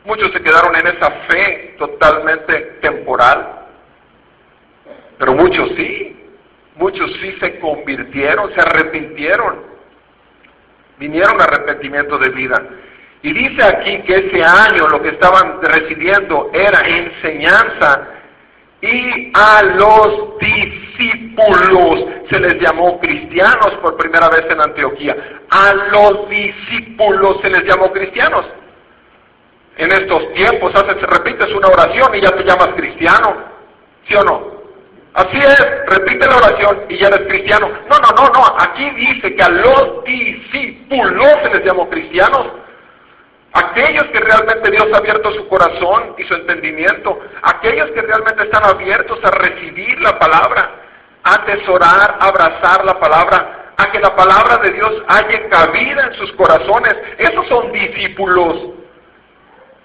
[0.07, 3.67] muchos se quedaron en esa fe totalmente temporal,
[5.19, 6.27] pero muchos sí,
[6.77, 9.66] muchos sí se convirtieron, se arrepintieron,
[10.99, 12.63] vinieron a arrepentimiento de vida.
[13.23, 18.09] Y dice aquí que ese año lo que estaban recibiendo era enseñanza
[18.81, 25.17] y a los discípulos se les llamó cristianos por primera vez en Antioquía.
[25.51, 28.45] A los discípulos se les llamó cristianos.
[29.79, 33.45] En estos tiempos haces, repites una oración y ya te llamas cristiano.
[34.07, 34.56] ¿Sí o no?
[35.17, 37.71] Así es, repite la oración y ya eres cristiano.
[37.89, 38.57] No, no, no, no.
[38.59, 42.49] Aquí dice que a los discípulos se les llamó cristianos.
[43.55, 48.63] Aquellos que realmente Dios ha abierto su corazón y su entendimiento, aquellos que realmente están
[48.65, 50.83] abiertos a recibir la palabra,
[51.25, 56.31] a atesorar, abrazar la palabra, a que la palabra de Dios haya cabida en sus
[56.33, 58.75] corazones, esos son discípulos.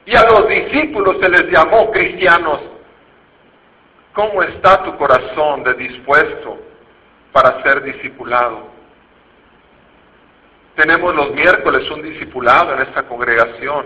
[0.05, 2.59] Y a los discípulos se les llamó cristianos.
[4.13, 6.57] ¿Cómo está tu corazón de dispuesto
[7.31, 8.67] para ser discipulado?
[10.75, 13.85] Tenemos los miércoles un discipulado en esta congregación.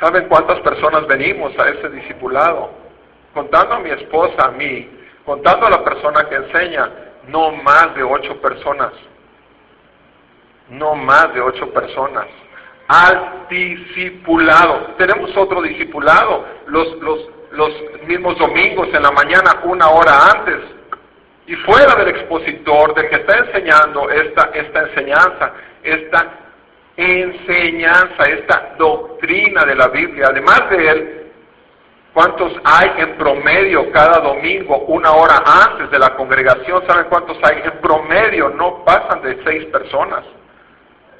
[0.00, 2.70] ¿Saben cuántas personas venimos a ese discipulado?
[3.32, 4.88] Contando a mi esposa, a mí,
[5.24, 6.90] contando a la persona que enseña,
[7.28, 8.92] no más de ocho personas.
[10.68, 12.26] No más de ocho personas.
[12.88, 14.94] Al discipulado.
[14.98, 17.70] Tenemos otro discipulado, los, los, los
[18.06, 20.60] mismos domingos en la mañana, una hora antes
[21.46, 26.34] y fuera del expositor, del que está enseñando esta, esta enseñanza, esta
[26.96, 31.32] enseñanza, esta doctrina de la Biblia, además de él,
[32.12, 36.86] ¿cuántos hay en promedio cada domingo, una hora antes de la congregación?
[36.86, 37.62] ¿Saben cuántos hay?
[37.64, 40.24] En promedio no pasan de seis personas,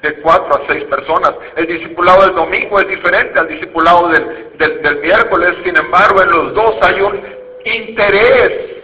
[0.01, 1.33] de cuatro a seis personas.
[1.55, 6.53] El discipulado del domingo es diferente al discipulado del, del, miércoles, sin embargo, en los
[6.53, 7.21] dos hay un
[7.65, 8.79] interés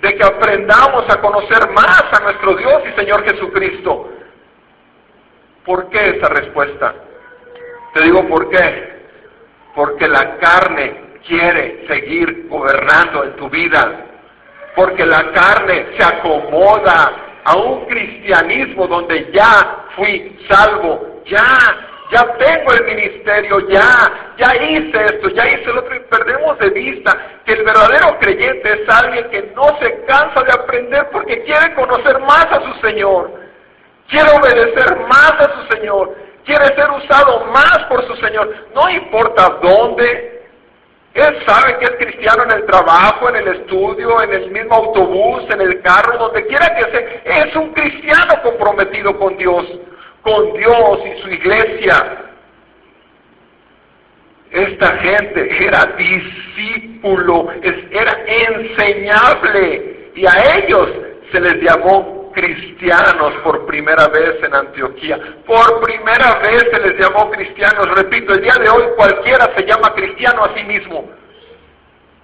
[0.00, 4.10] de que aprendamos a conocer más a nuestro Dios y Señor Jesucristo.
[5.64, 6.94] ¿Por qué esa respuesta?
[7.94, 8.96] Te digo por qué.
[9.74, 14.06] Porque la carne quiere seguir gobernando en tu vida.
[14.74, 21.42] Porque la carne se acomoda a un cristianismo donde ya fui salvo, ya
[22.10, 23.90] ya tengo el ministerio, ya,
[24.38, 28.72] ya hice esto, ya hice el otro, y perdemos de vista que el verdadero creyente
[28.72, 33.32] es alguien que no se cansa de aprender porque quiere conocer más a su Señor,
[34.08, 39.58] quiere obedecer más a su Señor, quiere ser usado más por su Señor, no importa
[39.62, 40.35] dónde.
[41.16, 45.44] Él sabe que es cristiano en el trabajo, en el estudio, en el mismo autobús,
[45.50, 47.46] en el carro, donde quiera que sea.
[47.46, 49.66] Es un cristiano comprometido con Dios
[50.26, 52.24] con Dios y su iglesia.
[54.50, 57.48] Esta gente era discípulo,
[57.90, 60.88] era enseñable y a ellos
[61.30, 65.18] se les llamó cristianos por primera vez en Antioquía.
[65.46, 67.88] Por primera vez se les llamó cristianos.
[67.96, 71.08] Repito, el día de hoy cualquiera se llama cristiano a sí mismo.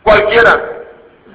[0.03, 0.81] Cualquiera.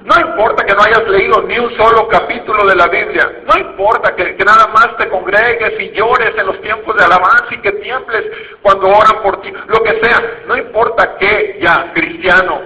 [0.04, 3.42] No importa que no hayas leído ni un solo capítulo de la Biblia.
[3.52, 7.58] No importa que, nada más te congregues y llores en los tiempos de alabanza y
[7.58, 8.26] que tiembles
[8.62, 9.52] cuando oran por ti.
[9.66, 10.42] Lo que sea.
[10.46, 12.60] No importa que ya, cristiano.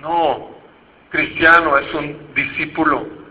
[0.00, 0.50] No,
[1.10, 3.21] cristiano es un discípulo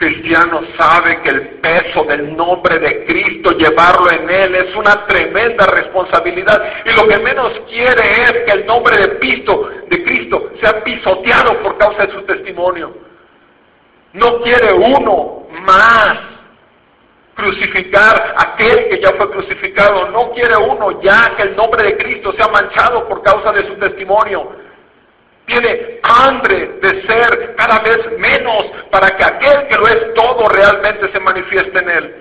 [0.00, 5.66] cristiano sabe que el peso del nombre de Cristo, llevarlo en él, es una tremenda
[5.66, 6.58] responsabilidad.
[6.86, 11.62] Y lo que menos quiere es que el nombre de Cristo, de Cristo sea pisoteado
[11.62, 12.96] por causa de su testimonio.
[14.14, 16.18] No quiere uno más
[17.34, 20.08] crucificar a aquel que ya fue crucificado.
[20.12, 23.74] No quiere uno ya que el nombre de Cristo sea manchado por causa de su
[23.74, 24.69] testimonio
[25.50, 31.10] tiene hambre de ser cada vez menos para que aquel que lo es todo realmente
[31.12, 32.14] se manifieste en él.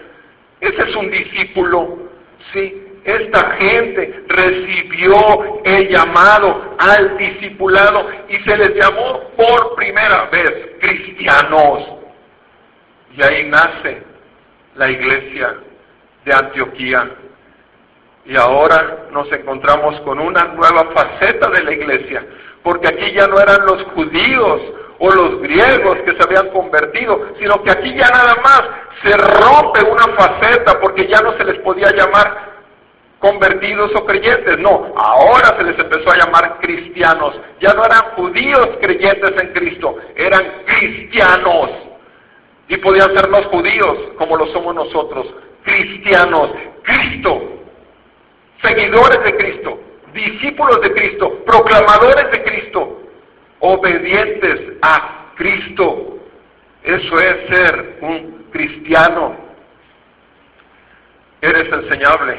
[0.62, 2.10] Ese es un discípulo,
[2.54, 2.86] sí.
[3.06, 11.88] Esta gente recibió el llamado al discipulado y se les llamó por primera vez cristianos.
[13.16, 14.04] Y ahí nace
[14.76, 15.56] la iglesia
[16.26, 17.10] de Antioquía.
[18.26, 22.24] Y ahora nos encontramos con una nueva faceta de la iglesia,
[22.64, 24.62] porque aquí ya no eran los judíos
[24.99, 28.64] o los griegos que se habían convertido, sino que aquí ya nada más
[29.03, 32.49] se rompe una faceta porque ya no se les podía llamar
[33.20, 38.70] convertidos o creyentes, no, ahora se les empezó a llamar cristianos, ya no eran judíos
[38.82, 41.70] creyentes en Cristo, eran cristianos.
[42.70, 45.28] Y podían ser los judíos como lo somos nosotros,
[45.64, 46.51] cristianos,
[46.84, 47.41] Cristo,
[48.62, 49.80] seguidores de Cristo,
[50.14, 53.01] discípulos de Cristo, proclamadores de Cristo,
[53.60, 56.18] obedientes a Cristo.
[56.84, 59.36] Eso es ser un cristiano.
[61.41, 62.38] Eres enseñable.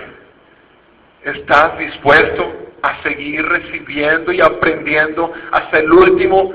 [1.24, 2.52] ¿Estás dispuesto
[2.82, 6.54] a seguir recibiendo y aprendiendo hasta el último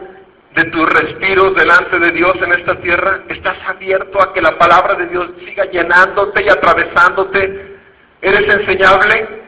[0.55, 3.21] de tus respiros delante de Dios en esta tierra?
[3.29, 7.77] ¿Estás abierto a que la palabra de Dios siga llenándote y atravesándote?
[8.21, 9.44] ¿Eres enseñable?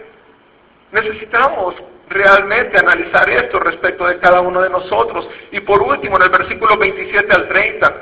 [0.92, 1.76] Necesitamos
[2.10, 5.28] realmente analizar esto respecto de cada uno de nosotros.
[5.52, 7.96] Y por último, en el versículo 27 al 30,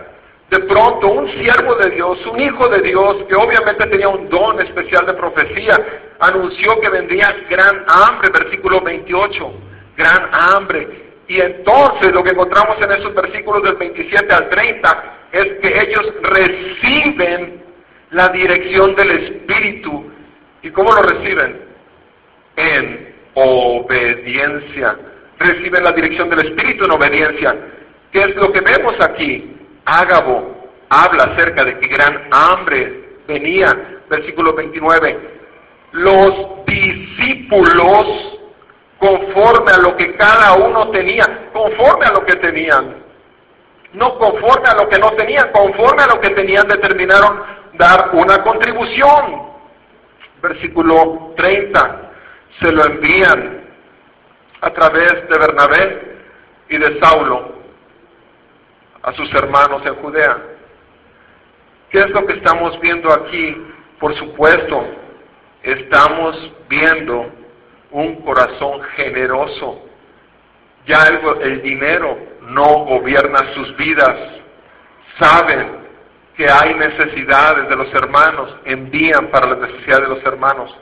[0.49, 4.61] de pronto un siervo de Dios, un hijo de Dios, que obviamente tenía un don
[4.61, 5.75] especial de profecía,
[6.19, 9.53] anunció que vendría gran hambre, versículo 28,
[9.97, 11.05] gran hambre.
[11.27, 16.13] Y entonces lo que encontramos en esos versículos del 27 al 30 es que ellos
[16.21, 17.63] reciben
[18.11, 20.11] la dirección del Espíritu.
[20.61, 21.64] ¿Y cómo lo reciben?
[22.55, 24.97] En obediencia.
[25.39, 27.55] Reciben la dirección del Espíritu en obediencia.
[28.11, 29.55] ¿Qué es lo que vemos aquí?
[29.85, 30.55] Ágabo
[30.89, 35.35] habla acerca de que gran hambre venía, versículo 29.
[35.91, 38.39] Los discípulos,
[38.99, 43.03] conforme a lo que cada uno tenía, conforme a lo que tenían,
[43.93, 47.41] no conforme a lo que no tenían, conforme a lo que tenían, determinaron
[47.73, 49.55] dar una contribución.
[50.41, 52.04] Versículo 30,
[52.59, 53.65] se lo envían
[54.61, 56.17] a través de Bernabé
[56.69, 57.55] y de Saulo
[59.03, 60.37] a sus hermanos en Judea.
[61.91, 63.55] ¿Qué es lo que estamos viendo aquí?
[63.99, 64.85] Por supuesto,
[65.63, 67.31] estamos viendo
[67.91, 69.81] un corazón generoso.
[70.85, 71.05] Ya
[71.41, 74.15] el, dinero no gobierna sus vidas.
[75.19, 75.85] Saben
[76.35, 80.75] que hay necesidades de los hermanos, envían para las necesidades de los hermanos.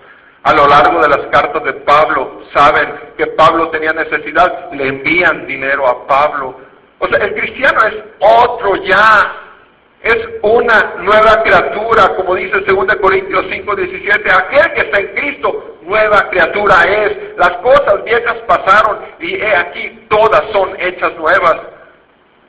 [0.44, 5.48] A lo largo de las cartas de Pablo, saben que Pablo tenía necesidad, le envían
[5.48, 6.58] dinero a Pablo
[7.04, 9.36] o sea, el cristiano es otro ya,
[10.04, 15.80] es una nueva criatura, como dice 2 Corintios 5, 17, aquel que está en Cristo,
[15.82, 21.58] nueva criatura es, las cosas viejas pasaron y he aquí todas son hechas nuevas.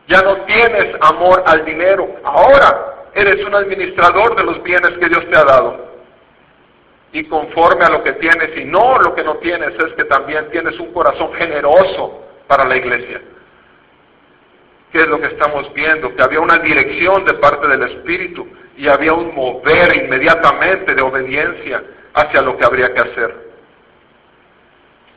[0.07, 5.29] Ya no tienes amor al dinero, ahora eres un administrador de los bienes que Dios
[5.31, 5.94] te ha dado.
[7.15, 10.51] Y conforme a lo que tienes y no lo que no tienes, es que también
[10.51, 13.23] tienes un corazón generoso para la iglesia.
[14.91, 16.13] ¿Qué es lo que estamos viendo?
[16.17, 21.85] Que había una dirección de parte del Espíritu y había un mover inmediatamente de obediencia
[22.15, 23.33] hacia lo que habría que hacer.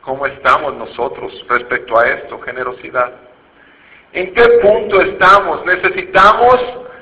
[0.02, 2.40] ¿Cómo estamos nosotros respecto a esto?
[2.42, 3.12] Generosidad.
[4.12, 5.66] ¿En qué punto estamos?
[5.66, 6.58] ¿Necesitamos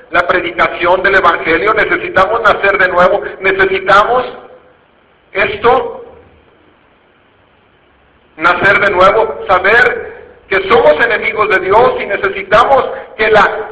[0.09, 1.71] la predicación del Evangelio?
[1.75, 3.21] ¿Necesitamos nacer de nuevo?
[3.41, 4.46] ¿Necesitamos
[5.31, 6.05] esto?
[8.37, 10.17] Nacer de nuevo, saber
[10.47, 12.85] que somos enemigos de Dios y necesitamos
[13.17, 13.69] que la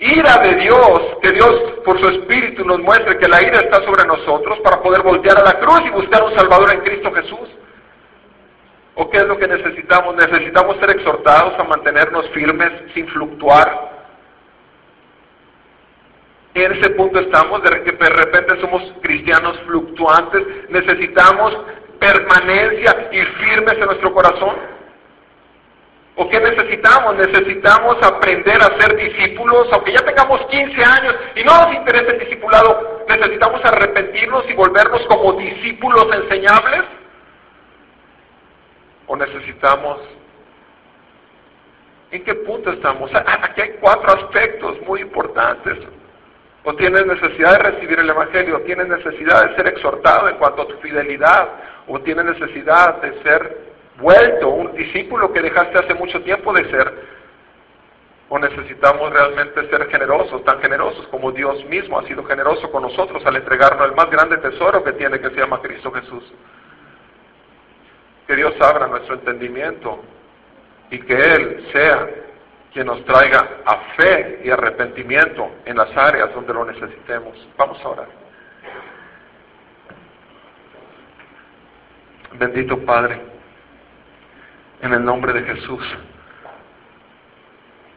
[0.00, 4.06] ira de Dios, que Dios por su Espíritu nos muestre que la ira está sobre
[4.06, 7.48] nosotros para poder voltear a la cruz y buscar un Salvador en Cristo Jesús.
[8.94, 10.16] ¿O qué es lo que necesitamos?
[10.16, 13.89] Necesitamos ser exhortados a mantenernos firmes sin fluctuar.
[16.54, 21.56] En ese punto estamos, de que de repente somos cristianos fluctuantes, necesitamos
[22.00, 24.56] permanencia y firmes en nuestro corazón.
[26.16, 27.16] ¿O qué necesitamos?
[27.16, 32.18] Necesitamos aprender a ser discípulos, aunque ya tengamos 15 años y no nos interese el
[32.18, 36.82] discipulado, necesitamos arrepentirnos y volvernos como discípulos enseñables.
[39.06, 40.00] ¿O necesitamos...
[42.10, 43.08] ¿En qué punto estamos?
[43.14, 45.78] Aquí hay cuatro aspectos muy importantes.
[46.64, 50.62] O tienes necesidad de recibir el Evangelio, o tienes necesidad de ser exhortado en cuanto
[50.62, 51.48] a tu fidelidad,
[51.86, 53.70] o tienes necesidad de ser
[54.00, 57.20] vuelto un discípulo que dejaste hace mucho tiempo de ser?
[58.28, 63.24] ¿O necesitamos realmente ser generosos, tan generosos como Dios mismo ha sido generoso con nosotros
[63.26, 66.32] al entregarnos el más grande tesoro que tiene, que se llama Cristo Jesús?
[68.26, 70.00] Que Dios abra nuestro entendimiento
[70.90, 72.08] y que Él sea
[72.72, 77.36] quien nos traiga a fe y arrepentimiento en las áreas donde lo necesitemos.
[77.56, 78.08] Vamos a orar.
[82.34, 83.20] Bendito Padre
[84.82, 85.84] en el nombre de Jesús.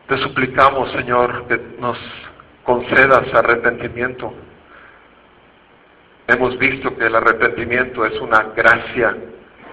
[0.07, 1.97] Te suplicamos, Señor, que nos
[2.63, 4.33] concedas arrepentimiento.
[6.27, 9.15] Hemos visto que el arrepentimiento es una gracia,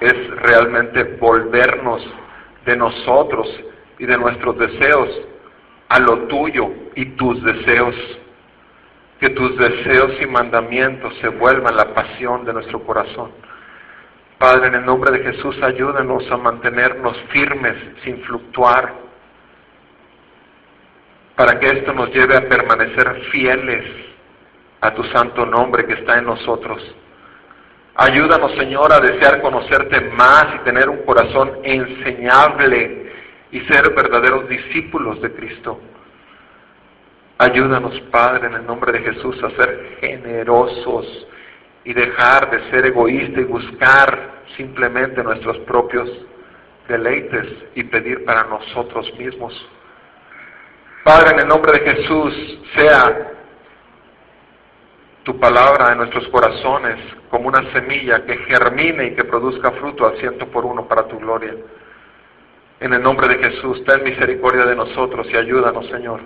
[0.01, 2.06] es realmente volvernos
[2.64, 3.48] de nosotros
[4.01, 5.09] y de nuestros deseos
[5.90, 7.94] a lo tuyo y tus deseos.
[9.20, 13.31] que tus deseos y mandamientos se vuelvan la pasión de nuestro corazón.
[14.39, 18.94] Padre, en el nombre de Jesús, ayúdanos a mantenernos firmes sin fluctuar,
[21.36, 23.85] para que esto nos lleve a permanecer fieles
[24.81, 26.82] a tu santo nombre que está en nosotros.
[27.97, 32.99] Ayúdanos, Señor, a desear conocerte más y tener un corazón enseñable
[33.52, 35.81] y ser verdaderos discípulos de Cristo.
[37.39, 41.27] Ayúdanos, Padre, en el nombre de Jesús, a ser generosos
[41.85, 46.10] y dejar de ser egoístas y buscar simplemente nuestros propios
[46.86, 49.55] deleites y pedir para nosotros mismos.
[51.02, 53.32] Padre, en el nombre de Jesús, sea
[55.22, 56.98] tu palabra en nuestros corazones
[57.31, 61.18] como una semilla que germine y que produzca fruto al ciento por uno para tu
[61.18, 61.55] gloria.
[62.81, 66.20] En el nombre de Jesús, ten misericordia de nosotros y ayúdanos, Señor,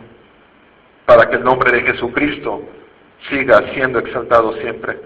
[1.05, 2.63] para que el nombre de Jesucristo
[3.29, 4.99] siga siendo exaltado siempre.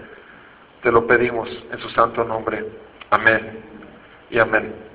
[0.83, 2.65] Te lo pedimos en su santo nombre.
[3.09, 3.63] Amén
[4.29, 4.88] y amén.